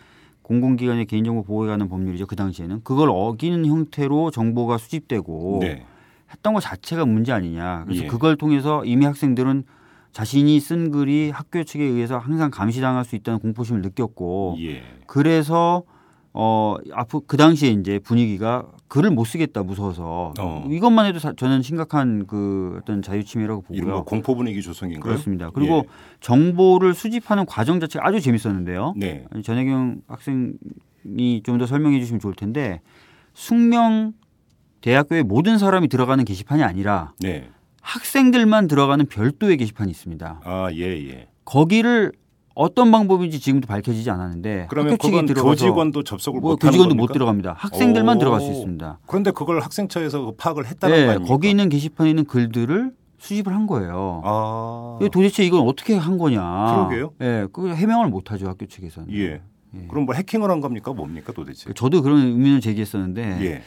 [0.43, 2.27] 공공기관의 개인정보 보호에 관한 법률이죠.
[2.27, 5.87] 그 당시에는 그걸 어기는 형태로 정보가 수집되고 네.
[6.31, 7.85] 했던 것 자체가 문제 아니냐.
[7.85, 8.07] 그래서 예.
[8.09, 9.65] 그걸 통해서 이미 학생들은
[10.13, 14.83] 자신이 쓴 글이 학교 측에 의해서 항상 감시당할 수 있다는 공포심을 느꼈고 예.
[15.07, 15.85] 그래서
[16.33, 20.67] 어 앞으로 그 당시에 이제 분위기가 글을 못 쓰겠다 무서워서 어.
[20.69, 24.05] 이것만 해도 사- 저는 심각한 그 어떤 자유침해라고 이런 뭐 보고요.
[24.05, 25.01] 공포 분위기 조성인가요?
[25.03, 25.51] 그렇습니다.
[25.51, 25.87] 그리고
[26.21, 28.95] 정보를 수집하는 과정 자체가 아주 재밌었는데요.
[28.97, 29.25] 네.
[29.45, 32.81] 전혜경 학생이 좀 더 설명해 주시면 좋을 텐데
[33.33, 34.13] 숙명
[34.81, 37.49] 대학교에 모든 사람이 들어가는 게시판이 아니라 네.
[37.83, 40.41] 학생들만 들어가는 별도의 게시판이 있습니다.
[40.45, 41.29] 아, 예, 예.
[41.45, 42.13] 거기를
[42.55, 46.95] 어떤 방법인지 지금도 밝혀지지 않았는데 그러면 학교 측이 그건 교직원도 접속을 뭐 못 하는 교직원도
[46.95, 47.03] 겁니까?
[47.03, 47.55] 못 들어갑니다.
[47.59, 48.19] 학생들만 오.
[48.21, 48.99] 들어갈 수 있습니다.
[49.07, 51.33] 그런데 그걸 학생처에서 그 파악을 했다는 네, 거 아닙니까?
[51.33, 54.23] 거기 있는 게시판에 있는 글들을 수집을 한 거예요.
[54.25, 54.99] 아.
[55.13, 56.41] 도대체 이건 어떻게 한 거냐?
[56.89, 57.13] 그러게요.
[57.21, 59.13] 예, 그 해명을 못 하죠 학교 측에서는.
[59.15, 59.41] 예.
[59.75, 59.87] 예.
[59.89, 60.93] 그럼 뭐 해킹을 한 겁니까?
[60.93, 61.73] 뭡니까 도대체?
[61.75, 63.63] 저도 그런 의문을 제기했었는데 예.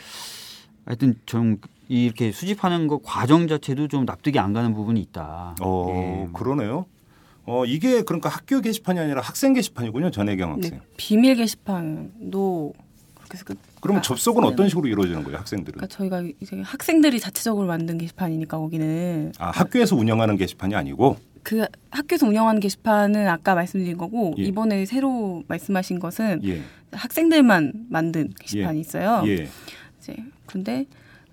[0.86, 5.56] 하여튼 좀 이렇게 수집하는 거 과정 자체도 좀 납득이 안 가는 부분이 있다.
[5.62, 6.30] 어, 예.
[6.34, 6.86] 그러네요.
[7.46, 10.12] 어, 이게 그러니까 학교 게시판이 아니라 학생 게시판이군요.
[10.12, 10.72] 전혜경 학생.
[10.72, 12.74] 네, 비밀 게시판도
[13.16, 14.48] 그렇게 해서 그, 그러면 아, 접속은 네.
[14.48, 15.74] 어떤 식으로 이루어지는 거예요, 학생들은?
[15.74, 22.26] 그러니까 저희가 이제 학생들이 자체적으로 만든 게시판이니까 거기는 아, 학교에서 운영하는 게시판이 아니고 그 학교에서
[22.26, 24.44] 운영하는 게시판은 아까 말씀드린 거고 예.
[24.44, 26.62] 이번에 새로 말씀하신 것은 예.
[26.94, 29.24] 학생들만 만든 게시판이 있어요.
[29.28, 29.50] 예.
[30.00, 30.86] 이제 근데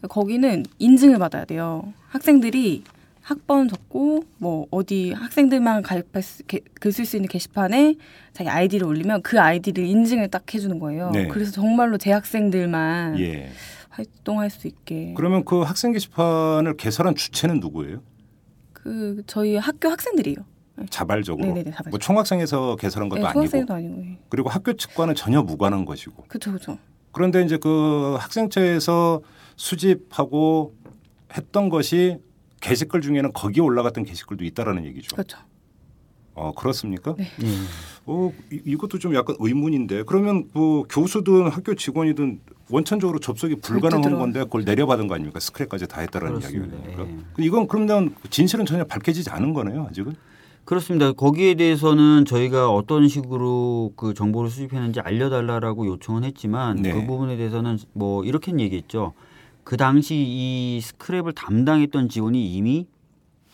[0.09, 1.93] 거기는 인증을 받아야 돼요.
[2.09, 2.83] 학생들이
[3.31, 6.43] 학번 적고 뭐 어디 학생들만 가입할 수,
[6.81, 7.95] 글쓸 수 있는 게시판에
[8.33, 11.13] 자기 아이디를 올리면 그 아이디를 인증을 딱 해주는 거예요.
[11.13, 11.29] 네.
[11.29, 13.51] 그래서 정말로 재학생들만 예.
[13.91, 15.15] 활동할 수 있게.
[15.17, 18.03] 그러면 그 학생 게시판을 개설한 주체는 누구예요?
[18.73, 20.37] 그 저희 학교 학생들이요.
[20.91, 21.47] 자발적으로.
[21.47, 21.91] 네네네, 자발적으로.
[21.91, 23.75] 뭐 총학생에서 개설한 것도 네, 아니고.
[23.75, 24.03] 아니고.
[24.07, 24.19] 예.
[24.29, 26.25] 그리고 학교 측과는 전혀 무관한 것이고.
[26.27, 26.79] 그쵸 그쵸.
[27.13, 29.21] 그런데 이제 그 학생처에서
[29.55, 30.75] 수집하고
[31.37, 32.19] 했던 것이
[32.61, 35.17] 게시글 중에는 거기에 올라갔던 게시글도 있다라는 얘기죠.
[35.17, 35.39] 그렇죠.
[36.35, 37.15] 어, 그렇습니까?
[37.17, 37.25] 네.
[37.43, 37.47] 예.
[38.07, 44.41] 어, 이, 이것도 좀 약간 의문인데 그러면 뭐 교수든 학교 직원이든 원천적으로 접속이 불가능한 건데
[44.45, 45.39] 그걸 내려받은 거 아닙니까?
[45.41, 46.77] 스크랩까지 다 했다라는 그렇습니다.
[46.77, 47.13] 이야기가 되니까.
[47.13, 47.25] 예.
[47.35, 50.15] 그 이건 그러면 진실은 전혀 밝혀지지 않은 거네요, 아직은.
[50.65, 51.11] 그렇습니다.
[51.13, 56.93] 거기에 대해서는 저희가 어떤 식으로 그 정보를 수집했는지 알려달라라고 요청은 했지만 네.
[56.93, 59.15] 그 부분에 대해서는 뭐 이렇게 얘기했죠.
[59.65, 62.87] 그 당시 이 스크랩을 담당했던 직원이 이미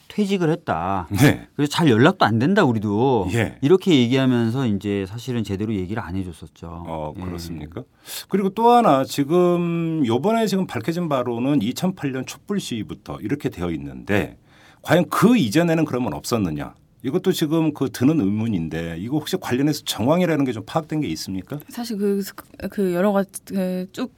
[0.09, 1.09] 퇴직을 했다.
[1.11, 1.47] 네.
[1.57, 3.59] 그래서 잘 연락도 안 된다 우리도 예.
[3.61, 6.85] 이렇게 얘기하면서 이제 사실은 제대로 얘기를 안 해줬었죠.
[6.87, 7.21] 어, 예.
[7.23, 7.83] 그렇습니까?
[8.29, 14.39] 그리고 또 하나 지금 요번에 지금 밝혀진 바로는 2008년 촛불 시위부터 이렇게 되어 있는데
[14.83, 16.75] 과연 그 이전에는 그러면 없었느냐?
[17.03, 21.59] 이것도 지금 그 드는 의문인데 이거 혹시 관련해서 정황이라는 게 좀 파악된 게 있습니까?
[21.69, 22.23] 사실 그,
[22.71, 24.13] 그 여러 가지 그쭉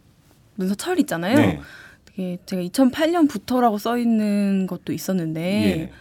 [0.58, 1.36] 문서 철 있잖아요.
[1.36, 1.60] 네.
[2.04, 5.92] 되게 제가 2008년부터라고 써 있는 것도 있었는데 예.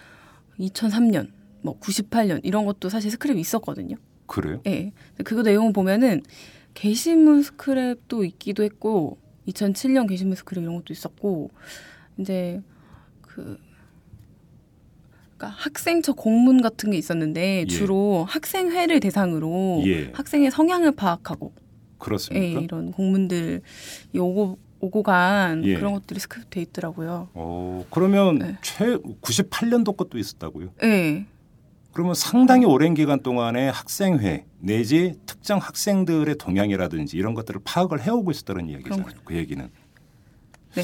[0.59, 1.29] 2003년,
[1.61, 3.97] 뭐 98년 이런 것도 사실 스크랩이 있었거든요.
[4.25, 4.61] 그래요?
[4.65, 4.91] 예.
[5.23, 6.23] 그거 내용 보면은
[6.73, 11.51] 게시물 스크랩도 있기도 했고 2007년 게시물 스크랩 이런 것도 있었고
[12.17, 12.61] 이제
[13.21, 13.59] 그
[15.37, 17.65] 그러니까 학생처 공문 같은 게 있었는데 예.
[17.67, 20.11] 주로 학생회를 대상으로 예.
[20.13, 21.66] 학생의 성향을 파악하고 예,
[21.97, 22.59] 그렇습니까?
[22.61, 23.61] 이런 공문들
[24.13, 25.75] 이 오고 오고 간 예.
[25.75, 27.29] 그런 것들이 스크랩 돼 있더라고요.
[27.33, 28.57] 어, 그러면 네.
[28.61, 30.69] 최 98년도 것도 있었다고요?
[30.83, 31.25] 예.
[31.93, 38.69] 그러면 상당히 오랜 기간 동안에 학생회 내지 특정 학생들의 동향이라든지 이런 것들을 파악을 해오고 있었다는
[38.69, 39.05] 이야기잖아요.
[39.25, 39.67] 그 얘기는.
[40.75, 40.83] 네.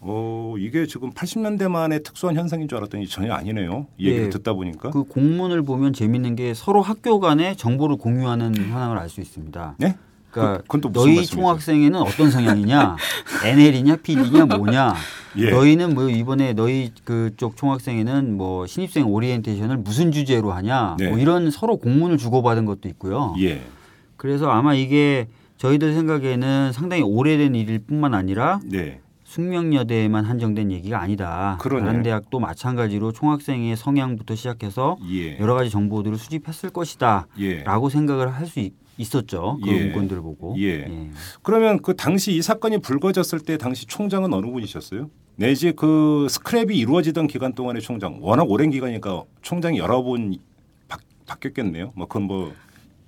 [0.00, 3.86] 어, 이게 지금 80년대만의 특수한 현상인 줄 알았더니 전혀 아니네요.
[3.98, 4.30] 이 얘기를 예.
[4.30, 4.90] 듣다 보니까.
[4.90, 9.76] 그 공문을 보면 재밌는 게 서로 학교 간에 정보를 공유하는 현황을 알 수 있습니다.
[9.78, 9.96] 네?
[10.34, 11.26] 그러니까 그- 너희 말씀이세요?
[11.40, 12.96] 총학생회는 어떤 성향이냐,
[13.44, 14.94] NL이냐, PD냐, 뭐냐.
[15.36, 15.50] 예.
[15.50, 21.08] 너희는 뭐 이번에 너희 그쪽 총학생회는 뭐 신입생 오리엔테이션을 무슨 주제로 하냐, 네.
[21.08, 23.34] 뭐 이런 서로 공문을 주고받은 것도 있고요.
[23.40, 23.62] 예.
[24.16, 29.00] 그래서 아마 이게 저희들 생각에는 상당히 오래된 일일 뿐만 아니라 네.
[29.24, 31.56] 숙명여대에만 한정된 얘기가 아니다.
[31.60, 31.84] 그러네.
[31.84, 35.38] 다른 대학도 마찬가지로 총학생의 성향부터 시작해서 예.
[35.40, 37.26] 여러 가지 정보들을 수집했을 것이다.
[37.40, 37.62] 예.
[37.64, 38.60] 라고 생각을 할 수
[38.98, 39.58] 있었죠.
[39.62, 39.84] 그 예.
[39.84, 40.54] 문건들을 보고.
[40.58, 41.10] 예.
[41.42, 45.10] 그러면 그 당시 이 사건이 불거졌을 때 당시 총장은 어느 분이셨어요?
[45.36, 50.36] 내지 그 스크랩이 이루어지던 기간 동안의 총장 워낙 오랜 기간이니까 총장이 여러 분
[50.86, 51.92] 바, 바뀌었겠네요.
[51.96, 52.52] 뭐 그건 뭐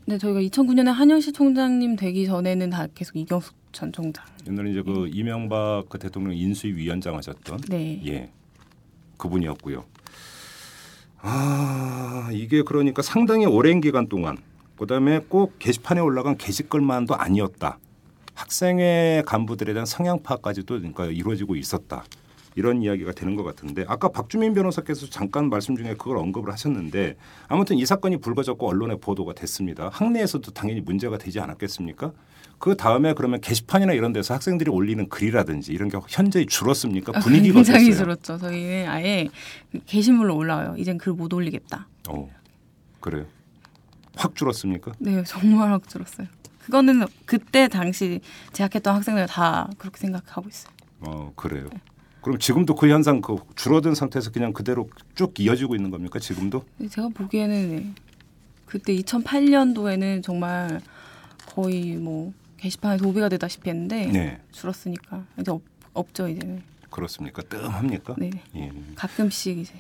[0.07, 4.25] 네, 저희가 2009년에 한영시 총장님 되기 전에는 다 계속 이경숙 전 총장.
[4.49, 4.83] 옛날에 이제 예.
[4.83, 8.01] 그 이명박 그 대통령 인수위 위원장 하셨던 네.
[8.07, 8.31] 예
[9.19, 9.85] 그분이었고요.
[11.21, 14.37] 아 이게 그러니까 상당히 오랜 기간 동안
[14.79, 17.79] 그다음에 꼭 게시판에 올라간 게시글만도 아니었다.
[18.35, 22.05] 학생회 간부들에 대한 성향 파악까지도 그러니까 이루어지고 있었다.
[22.55, 27.17] 이런 이야기가 되는 것 같은데 아까 박주민 변호사께서 잠깐 말씀 중에 그걸 언급을 하셨는데
[27.49, 29.91] 아무튼 이 사건이 불거졌고 언론에 보도가 됐습니다.
[29.93, 32.13] 학내에서도 당연히 문제가 되지 않았겠습니까?
[32.59, 37.13] 그 다음에 그러면 게시판이나 이런 데서 학생들이 올리는 글이라든지 이런 게 현저히 줄었습니까?
[37.15, 37.97] 아, 분위기가 굉장히 어땠어요?
[38.05, 38.39] 줄었죠.
[38.39, 39.29] 저희는 아예
[39.85, 40.75] 게시물로 올라와요.
[40.79, 41.87] 이젠 글 못 올리겠다.
[42.09, 42.31] 어,
[43.01, 43.27] 그래요.
[44.17, 44.93] 확 줄었습니까?
[44.99, 46.27] 네, 정말 확 줄었어요.
[46.65, 48.21] 그거는 그때 당시
[48.53, 50.73] 재학했던 학생들 다 그렇게 생각하고 있어요.
[51.01, 51.69] 어, 그래요.
[52.23, 56.19] 그럼 지금도 그 현상 그 줄어든 상태에서 그냥 그대로 쭉 이어지고 있는 겁니까?
[56.19, 56.65] 지금도?
[56.77, 57.95] 근데 제가 보기에는 네,
[58.65, 60.81] 그때 2008년도에는 정말
[61.47, 64.41] 거의 뭐 게시판에 도배가 되다시피 했는데 네.
[64.51, 66.63] 줄었으니까 이제 없, 없죠 이제는.
[66.91, 67.43] 그렇습니까?
[67.43, 68.17] 뜸합니까?
[68.19, 68.31] 네.
[68.57, 68.73] 예.
[68.97, 69.75] 가끔씩 이제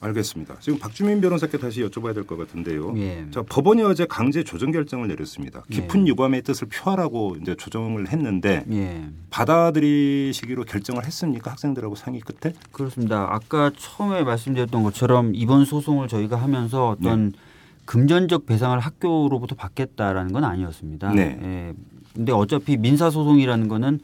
[0.00, 0.56] 알겠습니다.
[0.60, 2.96] 지금 박주민 변호사께 다시 여쭤봐야 될 것 같은데요.
[2.98, 3.26] 예.
[3.32, 5.64] 자, 법원이 어제 강제 조정 결정을 내렸습니다.
[5.70, 9.08] 깊은 유감의 뜻을 표하라고 이제 조정을 했는데 예.
[9.30, 11.50] 받아들이시기로 결정을 했습니까?
[11.50, 12.54] 학생들하고 상의 끝에?
[12.70, 13.26] 그렇습니다.
[13.30, 17.38] 아까 처음에 말씀드렸던 것처럼 이번 소송을 저희가 하면서 어떤 네.
[17.84, 21.12] 금전적 배상을 학교로부터 받겠다라는 건 아니었습니다.
[21.12, 21.38] 네.
[21.42, 21.74] 예.
[22.14, 24.00] 근데 어차피 민사 소송이라는 거는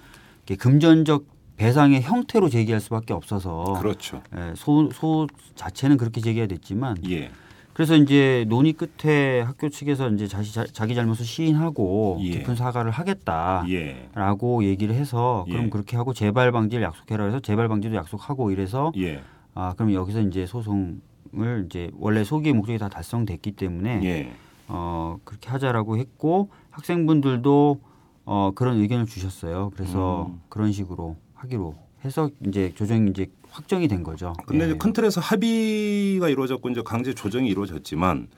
[0.59, 4.23] 금전적 배상의 형태로 제기할 수밖에 없어서 그렇죠.
[4.37, 7.31] 예, 소, 소 자체는 그렇게 제기가 됐지만 예.
[7.75, 12.31] 그래서 이제 논의 끝에 학교 측에서 이제 자시, 자, 자기 잘못을 시인하고 예.
[12.31, 13.65] 깊은 사과를 하겠다.
[13.69, 14.09] 예.
[14.15, 15.71] 라고 얘기를 해서 그럼 예.
[15.71, 19.23] 그렇게 하고 재발 방지를 약속해라 해서 재발 방지도 약속하고 이래서 예.
[19.55, 24.33] 아 그럼 여기서 이제 소송을 이제 원래 소기의 목적이 다 달성됐기 때문에 예.
[24.69, 27.81] 어 그렇게 하자라고 했고 학생분들도
[28.25, 29.73] 어 그런 의견을 주셨어요.
[29.75, 30.41] 그래서 음.
[30.49, 34.33] 그런 식으로 하기로 해서 이제 조정이 이제 확정이 된 거죠.
[34.47, 34.69] 근데 예.
[34.71, 38.29] 이제 큰 틀에서 합의가 이루어졌고 이제 강제 조정이 이루어졌지만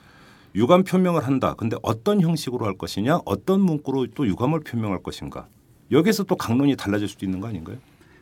[0.54, 1.54] 유감 표명을 한다.
[1.54, 5.48] 근데 어떤 형식으로 할 것이냐, 어떤 문구로 또 유감을 표명할 것인가.
[5.90, 7.76] 여기서 또 강론이 달라질 수도 있는 거 아닌가요?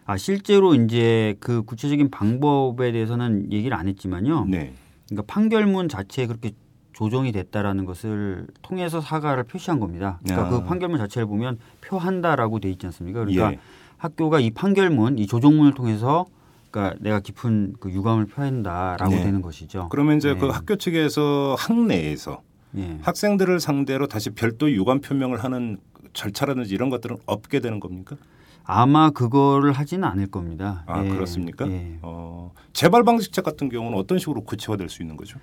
[0.07, 4.47] 아 실제로 이제 그 구체적인 방법에 대해서는 얘기를 안 했지만요.
[4.47, 4.75] 네.
[5.09, 6.53] 그러니까 판결문 자체에 그렇게
[6.93, 10.21] 조정이 됐다라는 것을 통해서 사과를 표시한 겁니다.
[10.23, 10.51] 그러니까 아.
[10.51, 13.21] 그 판결문 자체를 보면 표한다라고 돼 있지 않습니까?
[13.21, 13.59] 그러니까 예.
[14.05, 16.27] 학교가 이 판결문, 이 조정문을 통해서
[16.71, 19.23] 그러니까 내가 깊은 그 유감을 표한다라고 네.
[19.23, 19.89] 되는 것이죠.
[19.91, 20.39] 그러면 이제 네.
[20.39, 22.43] 그 학교 측에서 학내에서
[22.77, 22.99] 예.
[23.01, 25.79] 학생들을 상대로 다시 별도 유감 표명을 하는
[26.13, 28.17] 절차라든지 이런 것들은 없게 되는 겁니까?
[28.65, 30.85] 아마 그거를 하지는 않을 겁니다.
[30.87, 31.09] 아 예.
[31.09, 31.67] 그렇습니까?
[31.71, 31.99] 예.
[32.03, 35.39] 어, 재발 방지책 같은 경우는 어떤 식으로 구체화될 수 있는 거죠?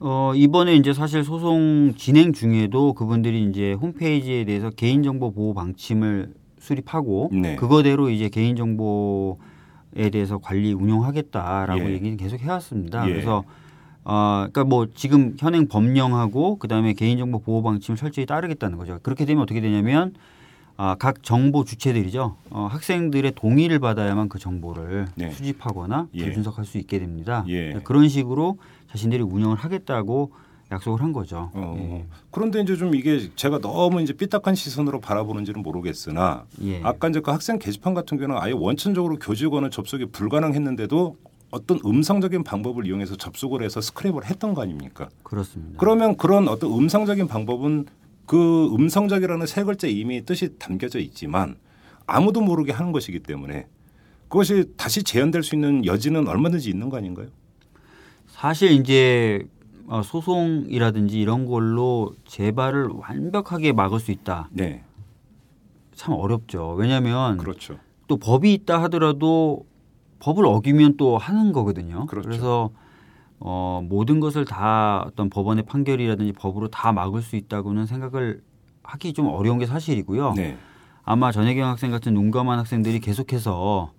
[0.00, 7.30] 어, 이번에 이제 사실 소송 진행 중에도 그분들이 이제 홈페이지에 대해서 개인정보 보호 방침을 수립하고
[7.32, 7.56] 네.
[7.56, 11.94] 그거대로 이제 개인 정보에 대해서 관리 운영하겠다라고 예.
[11.94, 13.06] 얘기는 계속 해왔습니다.
[13.08, 13.12] 예.
[13.12, 13.42] 그래서
[14.04, 18.98] 어, 그러니까 뭐 지금 현행 법령하고 그다음에 개인정보 보호 방침을 철저히 따르겠다는 거죠.
[19.02, 20.14] 그렇게 되면 어떻게 되냐면
[20.76, 22.36] 아, 각 정보 주체들이죠.
[22.50, 25.30] 어, 학생들의 동의를 받아야만 그 정보를 네.
[25.30, 26.24] 수집하거나 예.
[26.24, 27.44] 재분석할 수 있게 됩니다.
[27.48, 27.74] 예.
[27.84, 28.58] 그런 식으로
[28.90, 30.30] 자신들이 운영을 하겠다고
[30.72, 31.50] 약속을 한 거죠.
[31.54, 32.06] 어, 예.
[32.30, 36.80] 그런데 이제 좀 이게 제가 너무 이제 삐딱한 시선으로 바라보는지는 모르겠으나 예.
[36.82, 41.16] 아까 이제 그 학생 게시판 같은 경우는 아예 원천적으로 교직원은 접속이 불가능했는데도
[41.50, 45.10] 어떤 음성적인 방법을 이용해서 접속을 해서 스크랩을 했던 거 아닙니까?
[45.22, 45.78] 그렇습니다.
[45.78, 47.86] 그러면 그런 어떤 음성적인 방법은
[48.24, 51.56] 그 음성적이라는 세 글자 이미 뜻이 담겨져 있지만
[52.06, 53.66] 아무도 모르게 하는 것이기 때문에
[54.28, 57.26] 그것이 다시 재현될 수 있는 여지는 얼마든지 있는 거 아닌가요?
[58.28, 59.61] 사실 이제 어,
[60.04, 64.48] 소송이라든지 이런 걸로 재발을 완벽하게 막을 수 있다.
[64.50, 64.84] 네,
[65.94, 66.74] 참 어렵죠.
[66.78, 67.78] 왜냐하면 그렇죠.
[68.08, 69.66] 또 법이 있다 하더라도
[70.20, 72.06] 법을 어기면 또 하는 거거든요.
[72.06, 72.28] 그렇죠.
[72.28, 72.70] 래서
[73.40, 78.42] 어, 모든 것을 다 어떤 법원의 판결이라든지 법으로 다 막을 수 있다고는 생각을
[78.84, 80.34] 하기 좀 어려운 게 사실이고요.
[80.34, 80.56] 네,
[81.04, 83.92] 아마 전혜경 학생 같은 눈감한 학생들이 계속해서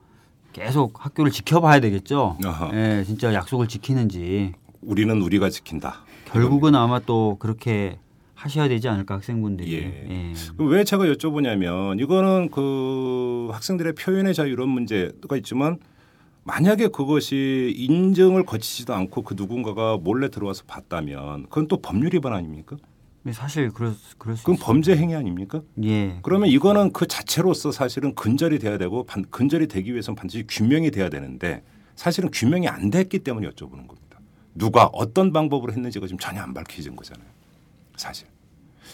[0.54, 2.38] 계속 학교를 지켜봐야 되겠죠.
[2.74, 4.54] 예, 진짜 약속을 지키는지
[4.86, 6.04] 우리는 우리가 지킨다.
[6.26, 8.00] 결국은 아마 또 그렇게
[8.36, 9.74] 하셔야 되지 않을까 학생분들이.
[9.74, 9.78] 예.
[10.10, 10.34] 예.
[10.58, 15.78] 그럼 왜 제가 여쭤보냐면 이거는 그 학생들의 표현의 자유 이런 문제가 있지만
[16.44, 22.76] 만약에 그것이 인증을 거치지도 않고 그 누군가가 몰래 들어와서 봤다면 그건 또 법률 위반 아닙니까?
[23.32, 24.66] 사실 그럴, 수- 그럴 수 그건 있습니다.
[24.66, 25.62] 범죄 행위 아닙니까?
[25.86, 26.20] 예.
[26.24, 31.08] 그러면 이거는 그 자체로서 사실은 근절이 돼야 되고 반- 근절이 되기 위해서는 반드시 규명이 돼야
[31.08, 31.64] 되는데
[31.96, 34.03] 사실은 규명이 안 됐기 때문에 여쭤보는 겁니다.
[34.56, 37.28] 누가 어떤 방법으로 했는지가 지금 전혀 안 밝혀진 거잖아요.
[37.96, 38.28] 사실.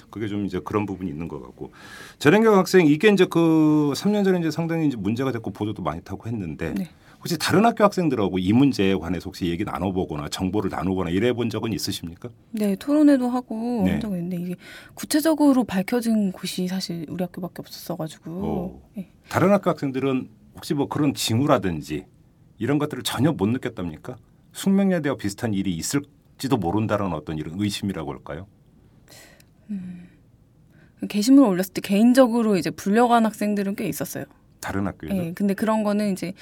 [0.09, 1.71] 그게 좀 이제 그런 부분이 있는 것 같고
[2.19, 6.27] 전행경 학생 이게 이제 그 3년 전에 이제 상당히 이제 문제가 됐고 보도도 많이 타고
[6.27, 6.89] 했는데 네.
[7.19, 11.73] 혹시 다른 학교 학생들하고 이 문제에 관해서 혹시 얘기 나눠보거나 정보를 나누거나 이래 본 적은
[11.73, 12.29] 있으십니까?
[12.51, 13.91] 네, 토론회도 하고 네.
[13.91, 14.55] 한 적이 있는데 이게
[14.93, 18.81] 구체적으로 밝혀진 곳이 사실 우리 학교밖에 없었어가지고 오.
[18.97, 19.09] 예.
[19.27, 22.05] 다른 학교 학생들은 혹시 뭐 그런 징후라든지
[22.57, 24.15] 이런 것들을 전혀 못 느꼈답니까?
[24.53, 28.47] 숙명여대와 비슷한 일이 있을지도 모른다는 어떤 이런 의심이라고 할까요?
[31.07, 34.25] 게시물을 올렸을 때 개인적으로 이제 불려간 학생들은 꽤 있었어요.
[34.59, 36.33] 다른 학교에서 예, 근데 그런 거는 이제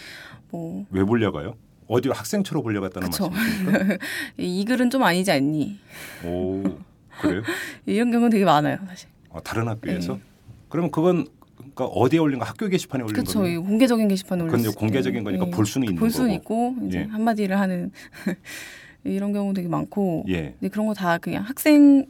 [0.50, 1.54] 뭐 왜 불려가요?
[1.88, 3.10] 어디로 학생처로 불려갔다는.
[3.10, 3.98] 말씀이십니까?
[4.38, 5.80] 이 글은 좀 아니지 않니?
[6.26, 6.64] 오
[7.22, 7.44] 그래요?
[7.86, 9.08] 이런 경우는 되게 많아요, 사실.
[9.32, 10.14] 아, 다른 학교에서?
[10.16, 10.22] 네.
[10.70, 11.28] 그러면 그건
[11.78, 12.46] 그러니까 어디에 올린 거?
[12.46, 13.40] 학교 게시판에 올린 그렇죠.
[13.40, 13.64] 거예요?
[13.64, 16.74] 공개적인 게시판에 올렸을 이제 공개적인 때, 거니까 예, 볼 수는 있는 볼 수는 거고.
[16.74, 17.04] 있고 이제 예.
[17.04, 17.92] 한마디를 하는
[19.04, 20.56] 이런 경우 되게 많고 예.
[20.60, 22.06] 근데 그런 거 다 그냥 학생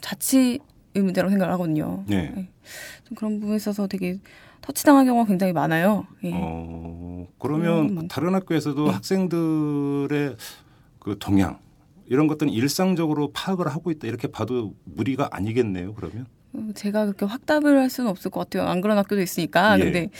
[0.00, 0.58] 자치
[0.94, 2.02] 의 문제라고 생각을 하거든요.
[2.08, 2.48] 네.
[3.04, 4.18] 좀 그런 부분에 있어서 되게
[4.62, 6.06] 터치당한 경우가 굉장히 많아요.
[6.24, 6.30] 예.
[6.34, 8.08] 어, 그러면 많죠.
[8.08, 8.90] 다른 학교에서도 네.
[8.90, 10.36] 학생들의
[10.98, 11.58] 그 동향
[12.06, 15.92] 이런 것들은 일상적으로 파악을 하고 있다 이렇게 봐도 무리가 아니겠네요.
[15.94, 16.37] 그러면 어,
[16.74, 18.68] 제가 그렇게 확답을 할 수는 없을 것 같아요.
[18.68, 19.78] 안 그런 학교도 있으니까.
[19.78, 19.84] 예.
[19.84, 20.10] 근데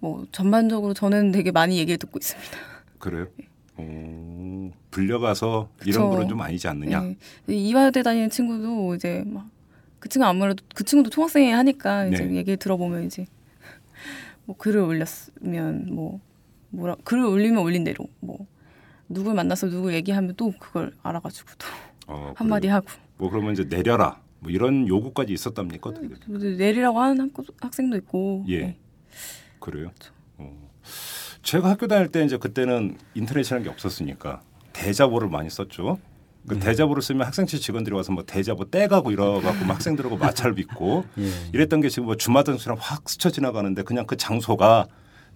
[0.00, 2.58] 뭐 전반적으로 저는 되게 많이 얘기를 듣고 있습니다.
[2.98, 3.26] 그래요?
[3.76, 6.10] 어, 불려가서 이런 그쵸.
[6.10, 7.04] 거는 좀 아니지 않느냐?
[7.04, 7.16] 예.
[7.54, 9.52] 이화여대 다니는 친구도 이제 막
[10.02, 12.34] 그 친구 아무래도 그 친구도 총학생이 하니까 이제 네.
[12.34, 13.24] 얘기를 들어보면 이제
[14.44, 16.18] 뭐 글을 올렸으면 뭐
[16.70, 18.44] 뭐라 글을 올리면 올린 대로 뭐
[19.08, 21.66] 누굴 만나서 누구 얘기하면 또 그걸 알아가지고 또
[22.08, 22.66] 어, 한마디?
[22.66, 25.90] 하고 뭐 그러면 이제 내려라 뭐 이런 요구까지 있었답니까?
[25.90, 26.18] 어떻게 돼요?
[26.56, 28.58] 내리라고 하는 학생도 있고 예.
[28.58, 28.78] 네.
[29.60, 29.92] 그래요?
[30.38, 30.70] 어.
[31.42, 35.98] 제가 학교 다닐 때 이제 그때는 인터넷이라는 게 없었으니까 대자보를 많이 썼죠.
[36.48, 41.30] 그 대자보를 쓰면 학생체 직원들이 와서 뭐 대자보 떼가고 이러갖고 막 학생들하고 마찰 빚고 예.
[41.52, 44.88] 이랬던 게 지금 뭐 주마등처럼 확 스쳐 지나가는데 그냥 그 장소가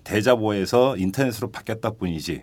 [0.03, 2.43] 대자보에서 인터넷으로 바뀌었다 뿐이지.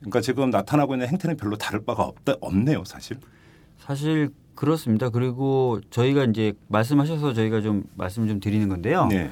[0.00, 3.18] 그러니까 지금 나타나고 있는 행태는 별로 다를 바가 없다, 없네요, 사실.
[3.78, 5.10] 사실 그렇습니다.
[5.10, 9.06] 그리고 저희가 이제 말씀하셔서 저희가 좀 말씀 좀 드리는 건데요.
[9.06, 9.30] 네.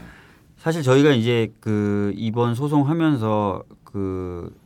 [0.56, 4.64] 사실 저희가 이제 그 이번 소송하면서 그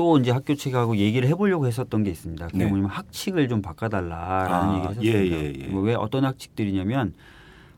[0.00, 2.46] 또 이제 학교 측하고 얘기를 해보려고 했었던 게 있습니다.
[2.46, 2.64] 그게 네.
[2.64, 5.36] 뭐냐면 학칙을 좀 바꿔달라라는 아, 얘기를 했었습니다.
[5.36, 5.66] 예, 예, 예.
[5.66, 7.12] 뭐왜 어떤 학칙들이냐면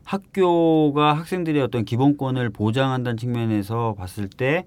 [0.05, 4.65] 학교가 학생들의 어떤 기본권을 보장한다는 측면에서 봤을 때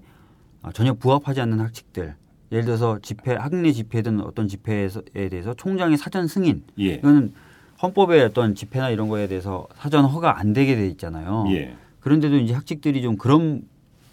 [0.61, 2.13] 아, 전혀 부합하지 않는 학칙들.
[2.51, 4.89] 예를 들어서 집회, 학내 집회든 어떤 집회에
[5.29, 6.63] 대해서 총장의 사전 승인.
[6.79, 6.93] 예.
[6.95, 7.33] 이거는
[7.81, 11.45] 헌법의 어떤 집회나 이런 거에 대해서 사전 허가 안 되게 돼 있잖아요.
[11.49, 11.75] 예.
[11.99, 13.63] 그런데도 이제 학칙들이 좀 그런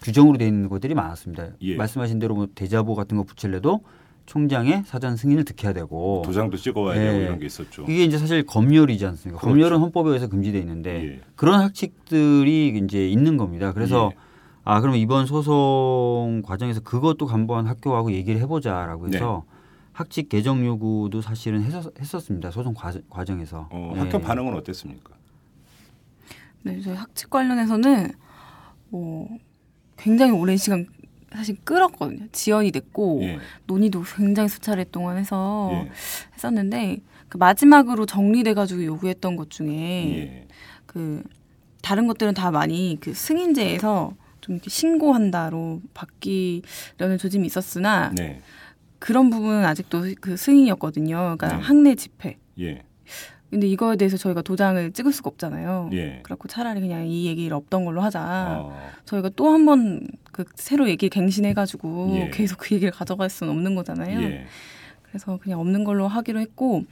[0.01, 1.47] 규정으로 되어 있는 것들이 많았습니다.
[1.61, 1.75] 예.
[1.75, 3.81] 말씀하신 대로 뭐 대자보 같은 거 붙일래도
[4.25, 7.11] 총장의 사전 승인을 득해야 되고 도장도 찍어와야 예.
[7.11, 7.85] 되고 이런 게 있었죠.
[7.87, 9.39] 이게 이제 사실 검열이지 않습니까?
[9.39, 9.53] 그렇죠.
[9.53, 11.19] 검열은 헌법에 의해서 금지돼 있는데 예.
[11.35, 13.71] 그런 학칙들이 이제 있는 겁니다.
[13.71, 14.24] 그래서 예.
[14.67, 19.55] 아 그럼 이번 소송 과정에서 그것도 한번 학교하고 얘기를 해보자라고 해서 네.
[19.93, 22.49] 학칙 개정 요구도 사실은 했었, 했었습니다.
[22.49, 23.99] 소송 과, 과정에서 어, 예.
[23.99, 25.13] 학교 반응은 어땠습니까?
[26.63, 28.11] 네, 저희 학칙 관련해서는
[28.89, 29.29] 뭐
[29.97, 30.87] 굉장히 오랜 시간
[31.31, 32.27] 사실 끌었거든요.
[32.31, 33.39] 지연이 됐고 예.
[33.67, 35.91] 논의도 굉장히 수차례 동안 해서 예.
[36.33, 40.47] 했었는데 그 마지막으로 정리돼가지고 요구했던 것 중에 예.
[40.87, 41.21] 그
[41.83, 44.13] 다른 것들은 다 많이 그 승인제에서
[44.45, 48.41] 좀 이렇게 신고한다로 바뀌려는 조짐이 있었으나 네.
[48.99, 51.15] 그런 부분은 아직도 그 승인이었거든요.
[51.37, 51.55] 그러니까 네.
[51.55, 52.37] 학내 집회.
[52.59, 52.83] 예.
[53.49, 55.89] 근데 이거에 대해서 저희가 도장을 찍을 수가 없잖아요.
[55.93, 56.19] 예.
[56.23, 58.57] 그래갖고 차라리 그냥 이 얘기를 없던 걸로 하자.
[58.59, 58.91] 어.
[59.05, 62.29] 저희가 또 한 번 그 새로 얘기 갱신해가지고 예.
[62.31, 64.21] 계속 그 얘기를 가져갈 수는 없는 거잖아요.
[64.21, 64.45] 예.
[65.03, 66.83] 그래서 그냥 없는 걸로 하기로 했고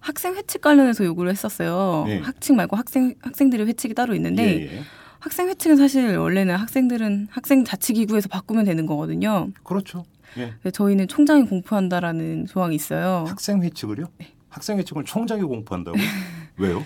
[0.00, 2.04] 학생 회칙 관련해서 요구를 했었어요.
[2.08, 2.18] 예.
[2.18, 4.80] 학칙 말고 학생 학생들의 회칙이 따로 있는데 예, 예.
[5.28, 9.50] 학생 회칙은 사실 원래는 학생들은 학생 자치기구에서 바꾸면 되는 거거든요.
[9.62, 10.06] 그렇죠.
[10.38, 10.54] 예.
[10.62, 13.26] 근데 저희는 총장이 공포한다라는 조항이 있어요.
[13.28, 14.06] 학생 회칙을요?
[14.16, 14.28] 네.
[14.48, 15.98] 학생 회칙을 총장이 공포한다고?
[16.56, 16.82] 왜요?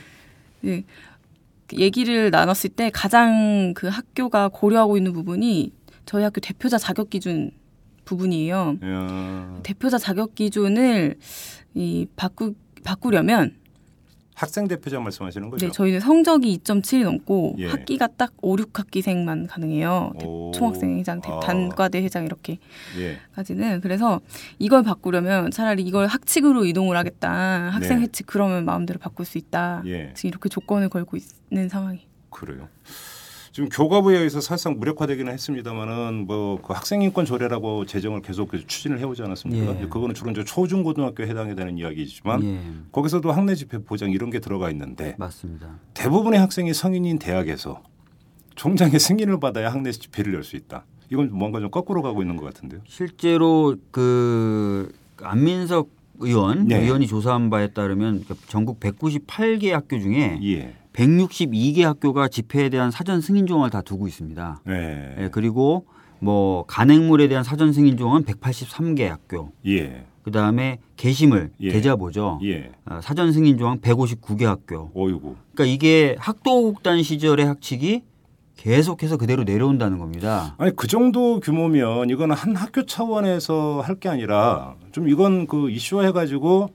[0.64, 0.82] 예.
[1.68, 5.72] 그 얘기를 나눴을 때 가장 그 학교가 고려하고 있는 부분이
[6.04, 7.52] 저희 학교 대표자 자격 기준
[8.04, 8.78] 부분이에요.
[8.84, 11.14] 야, 대표자 자격 기준을
[11.74, 13.54] 이 바꾸 바꾸려면
[14.34, 15.66] 학생 대표자 말씀하시는 거죠?
[15.66, 17.68] 네, 저희는 성적이 2.7이 넘고 예.
[17.68, 20.12] 학기가 딱 5, 6학기생만 가능해요.
[20.18, 20.50] 대- 오.
[20.54, 21.40] 총학생 회장, 대- 아.
[21.40, 22.26] 단과대 회장 예.
[22.26, 24.20] 이렇게까지는 그래서
[24.58, 27.30] 이걸 바꾸려면 차라리 이걸 학칙으로 이동을 하겠다.
[27.70, 28.04] 학생 네.
[28.04, 29.82] 회칙 그러면 마음대로 바꿀 수 있다.
[29.86, 30.12] 예.
[30.14, 31.18] 지금 이렇게 조건을 걸고
[31.50, 32.06] 있는 상황이.
[32.30, 32.68] 그래요.
[33.52, 39.22] 지금 교과부에 의해서 사실상 무력화되기는 했습니다만은 뭐 그 학생인권 조례라고 제정을 계속 그 추진을 해오지
[39.22, 39.80] 않았습니까?
[39.80, 39.86] 예.
[39.88, 42.60] 그거는 주로 이제 초중고등학교에 해당이 되는 이야기지만 예,
[42.92, 45.68] 거기서도 학내 집회 보장 이런 게 들어가 있는데 맞습니다.
[45.94, 47.82] 대부분의 학생이 성인인 대학에서
[48.54, 50.84] 총장의 승인을 받아야 학내 집회를 열 수 있다.
[51.10, 52.80] 이건 뭔가 좀 거꾸로 가고 있는 것 같은데요.
[52.86, 56.78] 실제로 그 안민석 의원 네.
[56.82, 60.74] 의원이 조사한 바에 따르면 전국 198개 학교 중에 예.
[60.92, 64.60] 162개 학교가 집회에 대한 사전 승인 조항을 다 두고 있습니다.
[64.66, 65.16] 네.
[65.18, 65.86] 예, 그리고
[66.18, 69.50] 뭐 간행물에 대한 사전 승인 조항은 183개 학교.
[69.66, 70.04] 예.
[70.22, 71.72] 그다음에 게시물 예.
[71.72, 72.38] 대자보죠.
[72.44, 72.70] 예.
[72.84, 74.90] 아, 사전 승인 조항 159개 학교.
[74.94, 75.34] 어이구.
[75.54, 78.02] 그러니까 이게 학도국단 시절의 학칙이
[78.56, 80.54] 계속해서 그대로 내려온다는 겁니다.
[80.58, 86.04] 아니 그 정도 규모면 이거는 한 학교 차원에서 할 게 아니라 좀 이건 그 이슈화
[86.04, 86.68] 해가지고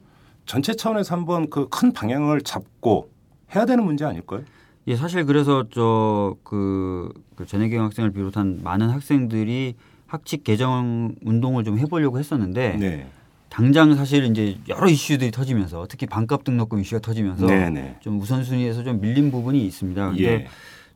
[0.46, 3.10] 전체 차원에서 한번 그 큰 방향을 잡고
[3.56, 4.42] 해야 되는 문제 아닐까요?
[4.88, 12.20] 예, 사실 그래서 저그 그 전혜경 학생을 비롯한 많은 학생들이 학칙 개정 운동을 좀 해보려고
[12.20, 13.08] 했었는데 네.
[13.50, 17.98] 당장 사실 이제 여러 이슈들이 터지면서 특히 반값 등록금 이슈가 터지면서 네네.
[18.02, 20.08] 좀 우선순위에서 좀 밀린 부분이 있습니다.
[20.10, 20.48] 근데 예.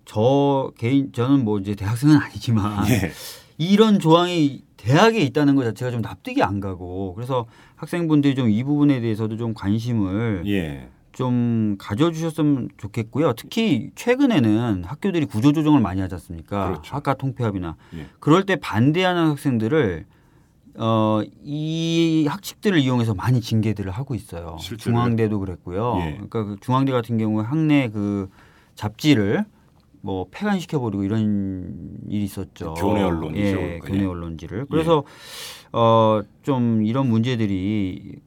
[0.05, 3.11] 저 개인 저는 뭐 이제 대학생은 아니지만 예.
[3.57, 8.99] 이런 조항이 대학에 있다는 것 자체가 좀 납득이 안 가고 그래서 학생분들이 좀 이 부분에
[9.01, 10.87] 대해서도 좀 관심을 예.
[11.11, 13.33] 좀 가져주셨으면 좋겠고요.
[13.33, 16.67] 특히 최근에는 학교들이 구조조정을 많이 하지 않습니까?
[16.67, 16.95] 그렇죠.
[16.95, 18.07] 학과 통폐합이나 예.
[18.19, 20.05] 그럴 때 반대하는 학생들을
[20.75, 24.57] 어, 이 학칙들을 이용해서 많이 징계들을 하고 있어요.
[24.59, 25.97] 중앙대도 그랬고요.
[26.01, 26.11] 예.
[26.13, 28.29] 그러니까 그 중앙대 같은 경우에 학내 그
[28.75, 29.45] 잡지를
[30.01, 32.73] 뭐 폐간시켜 버리고 이런 일이 있었죠.
[32.75, 33.61] 교내 언론이죠.
[33.61, 33.79] 예.
[33.83, 34.65] 교내 언론지를.
[34.67, 35.03] 그래서
[35.73, 38.19] 어, 좀 이런 문제들이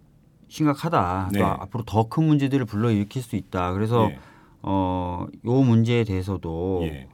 [0.55, 1.31] 심각하다.
[1.33, 1.39] 네.
[1.41, 3.73] 또 앞으로 더 큰 문제들을 불러일으킬 수 있다.
[3.73, 4.19] 그래서 예.
[4.63, 7.09] 어, 요 문제에 대해서도 예.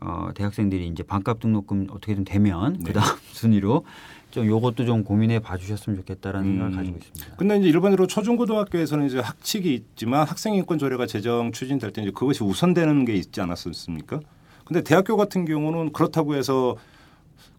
[0.00, 2.84] 어, 대학생들이 이제 반값 등록금 어떻게든 되면 네.
[2.84, 3.84] 그다음 순위로
[4.32, 6.52] 좀 요것도 좀 고민해 봐 주셨으면 좋겠다라는 음.
[6.54, 7.36] 생각을 가지고 있습니다.
[7.36, 12.42] 근데 이제 일반적으로 초중고등학교에서는 이제 학칙이 있지만 학생 인권 조례가 제정 추진될 때 이제 그것이
[12.42, 14.20] 우선되는 게 있지 않았습니까?
[14.64, 16.76] 근데 대학교 같은 경우는 그렇다고 해서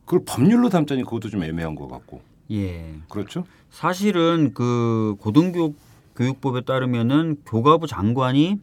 [0.05, 2.95] 그걸 법률로 담자니 그것도 좀 애매한 것 같고 예.
[3.09, 3.45] 그렇죠?
[3.69, 5.75] 사실은 그 고등교육
[6.15, 8.59] 교육법에 따르면은 교과부 장관이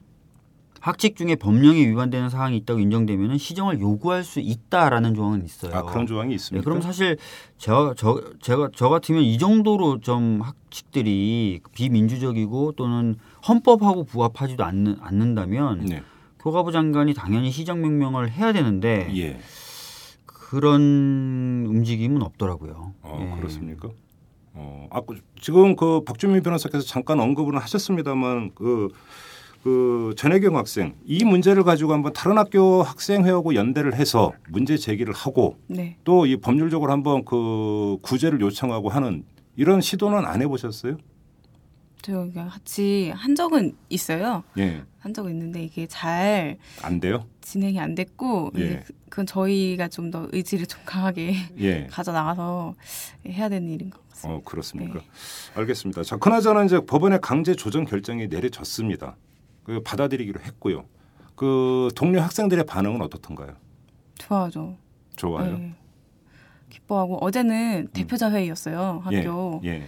[0.81, 5.75] 학칙 중에 법령에 위반되는 사항이 있다고 인정되면은 시정을 요구할 수 있다라는 조항은 있어요.
[5.75, 6.65] 아 그런 조항이 네, 있습니까?
[6.65, 7.19] 그럼 사실
[7.59, 13.17] 저, 저, 제가, 저 같으면 이 정도로 좀 학칙들이 비민주적이고 또는
[13.47, 16.03] 헌법하고 부합하지도 않는, 않는다면 네.
[16.39, 19.39] 교과부 장관이 당연히 시정 명령을 해야 되는데 예.
[20.51, 22.95] 그런 움직임은 없더라고요.
[23.03, 23.37] 어, 예.
[23.39, 23.89] 그렇습니까?
[24.53, 28.89] 어, 아, 그 지금 그 박준민 변호사께서 잠깐 언급을 하셨습니다만 그
[29.63, 35.59] 그 전혜경 학생 이 문제를 가지고 한번 다른 학교 학생회하고 연대를 해서 문제 제기를 하고
[35.67, 35.97] 네.
[36.05, 39.25] 또이 법률적으로 한번 그 구제를 요청하고 하는
[39.57, 40.97] 이런 시도는 안 해보셨어요?
[42.01, 44.43] 저희가 같이 한 적은 있어요.
[44.57, 47.27] 예, 한 적은 있는데 이게 잘 안 돼요.
[47.41, 48.83] 진행이 안 됐고 예.
[48.87, 51.87] 그- 그건 저희가 좀 더 의지를 좀 강하게 예.
[51.91, 52.75] 가져 나가서
[53.27, 54.39] 해야 되는 일인 것 같습니다.
[54.39, 54.95] 어 그렇습니까?
[55.01, 55.05] 네.
[55.57, 56.03] 알겠습니다.
[56.05, 59.17] 자, 그나저나 이제 법원의 강제 조정 결정이 내려졌습니다.
[59.65, 60.85] 그 받아들이기로 했고요.
[61.35, 63.55] 그 동료 학생들의 반응은 어떻던가요?
[64.19, 64.77] 좋아하죠.
[65.17, 65.57] 좋아요.
[65.59, 65.75] 네.
[66.69, 69.87] 기뻐하고 어제는 대표자 회의였어요 학교 예, 예.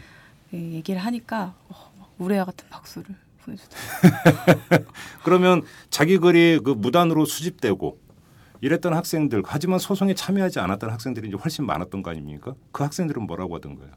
[0.54, 4.86] 예, 얘기를 하니까 어, 막 우레와 같은 박수를 보내주더라고요.
[5.24, 7.98] 그러면 자기 글이 그 무단으로 수집되고
[8.60, 12.54] 이랬던 학생들 하지만 소송에 참여하지 않았던 학생들이 이제 훨씬 많았던 거 아닙니까?
[12.70, 13.90] 그 학생들은 뭐라고 하던가요?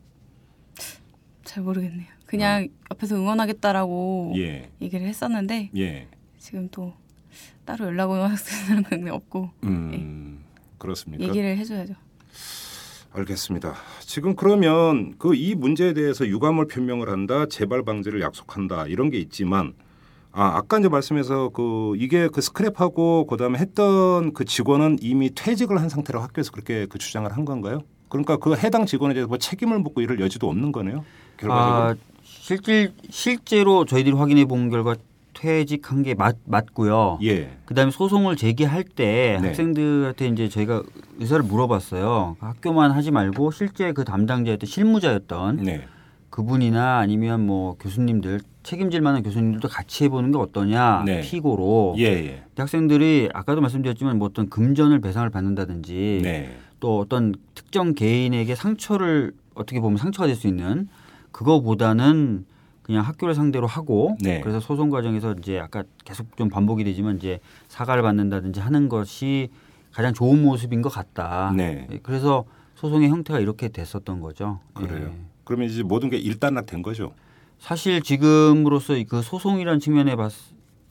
[1.44, 2.08] 잘 모르겠네요.
[2.26, 6.08] 그냥 옆에서 응원하겠다라고 예, 얘기를 했었는데 예.
[6.40, 6.94] 지금 또
[7.64, 10.44] 따로 연락 오는 학생들은 없고 음,
[10.80, 11.24] 그렇습니까?
[11.24, 11.94] 얘기를 해줘야죠.
[13.20, 13.74] 알겠습니다.
[14.02, 19.74] 지금 그러면 그 이 문제에 대해서 유감을 표명을 한다, 재발 방지를 약속한다 이런 게 있지만
[20.32, 25.88] 아 아까 이제 말씀해서 그 이게 그 스크랩하고 그다음에 했던 그 직원은 이미 퇴직을 한
[25.90, 27.80] 상태로 학교에서 그렇게 그 주장을 한 건가요?
[28.10, 31.06] 그러니까 그 해당 직원에 대해서 뭐 책임을 묻고 이럴 여지도 없는 거네요.
[31.38, 31.84] 결과적으로.
[31.84, 34.96] 아, 실질 실제로 저희들이 확인해 본 결과
[35.36, 37.20] 퇴직한 게 맞, 맞고요.
[37.24, 37.52] 예.
[37.66, 39.48] 그다음에 소송을 제기할 때 네.
[39.50, 40.82] 학생들한테 이제 저희가
[41.20, 42.38] 의사를 물어봤어요.
[42.40, 45.86] 학교만 하지 말고 실제 그 담당자였던 실무자였던 네.
[46.32, 51.22] 그분이나 아니면 뭐 교수님들 책임질 만한 교수님들도 같이 해보는 게 어떠냐 네.
[51.22, 52.44] 피고로 예, 예.
[52.58, 56.58] 학생들이 아까도 말씀드렸지만 뭐 어떤 금전을 배상을 받는다든지 네.
[56.80, 60.90] 또 어떤 특정 개인에게 상처를 어떻게 보면 상처가 될 수 있는
[61.32, 62.46] 그거보다는
[62.86, 64.42] 그냥 학교를 상대로 하고 네.
[64.42, 69.50] 그래서 소송 과정에서 이제 아까 계속 좀 반복이 되지만 이제 사과를 받는다든지 하는 것이
[69.92, 71.52] 가장 좋은 모습인 것 같다.
[71.58, 71.88] 네.
[72.04, 74.60] 그래서 소송의 형태가 이렇게 됐었던 거죠.
[74.76, 75.08] 그래요.
[75.12, 75.18] 예.
[75.46, 77.16] 그러면 이제 모든 게 일단락된 거죠.
[77.58, 80.32] 사실 지금으로서 그 소송이라는 측면에 봤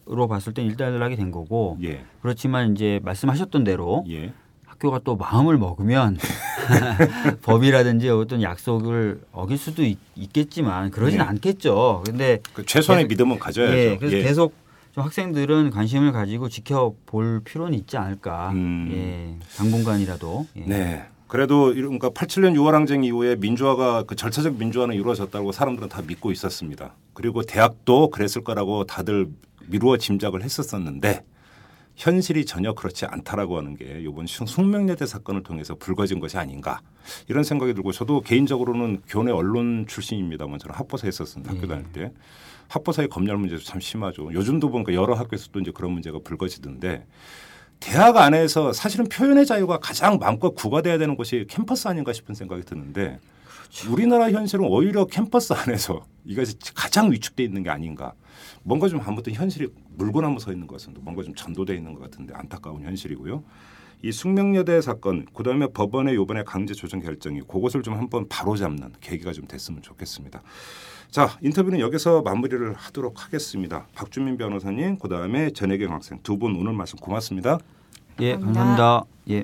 [0.07, 2.05] 으로 봤을 땐 일단락이 된 거고 예.
[2.21, 4.33] 그렇지만 이제 말씀하셨던 대로 예.
[4.75, 6.17] 학교가 또 마음을 먹으면
[7.43, 9.97] 법이라든지 어떤 약속을 어길 수도 있,
[10.33, 11.23] 겠지만 그러진 예.
[11.23, 12.03] 않겠죠.
[12.05, 13.77] 근데 그 최소한의 계속- 믿음은 가져야죠.
[13.77, 14.23] 예, 그래서 예.
[14.23, 14.53] 계속
[14.93, 18.51] 좀 학생들은 관심을 가지고 지켜볼 필요는 있지 않을까.
[18.51, 18.89] 음.
[18.91, 20.47] 예, 당분간이라도.
[20.57, 20.61] 예.
[20.65, 21.03] 네.
[21.27, 26.93] 그래도 그러니까 87년 6월 항쟁 이후에 민주화가 그 절차적 민주화는 이루어졌다고 사람들은 다 믿고 있었습니다.
[27.13, 29.27] 그리고 대학도 그랬을 거라고 다들
[29.67, 31.23] 미루어 짐작을 했었었는데
[31.95, 36.81] 현실이 전혀 그렇지 않다라고 하는 게 이번 숙명여대 사건을 통해서 불거진 것이 아닌가
[37.27, 41.67] 이런 생각이 들고 저도 개인적으로는 교내 언론 출신입니다만 저는 학보사 했었습니다 학교 예.
[41.67, 42.11] 다닐 때.
[42.67, 44.33] 학보사의 검열 문제도 참 심하죠.
[44.33, 47.05] 요즘도 보니까 여러 학교에서도 이제 그런 문제가 불거지던데
[47.79, 53.19] 대학 안에서 사실은 표현의 자유가 가장 마음껏 구가돼야 되는 곳이 캠퍼스 아닌가 싶은 생각이 드는데
[53.89, 58.13] 우리나라 현실은 오히려 캠퍼스 안에서 이것이 가장 위축돼 있는 게 아닌가.
[58.63, 62.01] 뭔가 좀 아무튼 현실이 물고 나무 서 있는 것 같은데 뭔가 좀 전도돼 있는 것
[62.01, 63.43] 같은데 안타까운 현실이고요.
[64.01, 69.47] 이 숙명여대 사건 그다음에 법원의 요번에 강제 조정 결정이 그것을 좀 한번 바로잡는 계기가 좀
[69.47, 70.41] 됐으면 좋겠습니다.
[71.09, 73.87] 자 인터뷰는 여기서 마무리를 하도록 하겠습니다.
[73.95, 77.57] 박주민 변호사님 그다음에 전혜경 학생 두 분 오늘 말씀 고맙습니다.
[78.19, 78.63] 예, 감사합니다.
[78.63, 79.03] 감사합니다.
[79.31, 79.43] 예.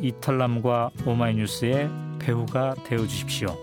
[0.00, 3.56] 이털남과 오마이뉴스의 배우가 되어 주십시오.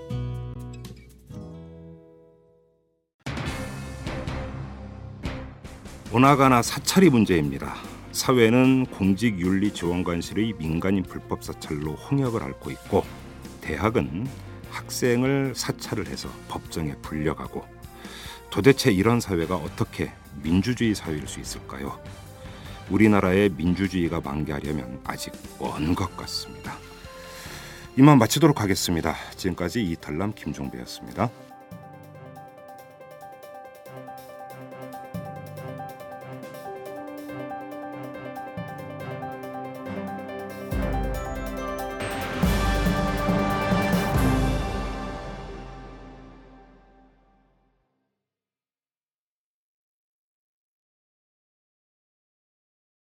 [6.11, 7.75] 오나가나 사찰이 문제입니다.
[8.11, 13.03] 사회는 공직윤리지원관실의 민간인 불법 사찰로 홍역을 앓고 있고
[13.61, 14.27] 대학은
[14.69, 17.65] 학생을 사찰을 해서 법정에 불려가고
[18.51, 20.11] 도대체 이런 사회가 어떻게
[20.43, 21.99] 민주주의 사회일 수 있을까요?
[22.89, 26.77] 우리나라의 민주주의가 만개하려면 아직 먼 것 같습니다.
[27.97, 29.15] 이만 마치도록 하겠습니다.
[29.35, 31.29] 지금까지 이탈남 김종배였습니다.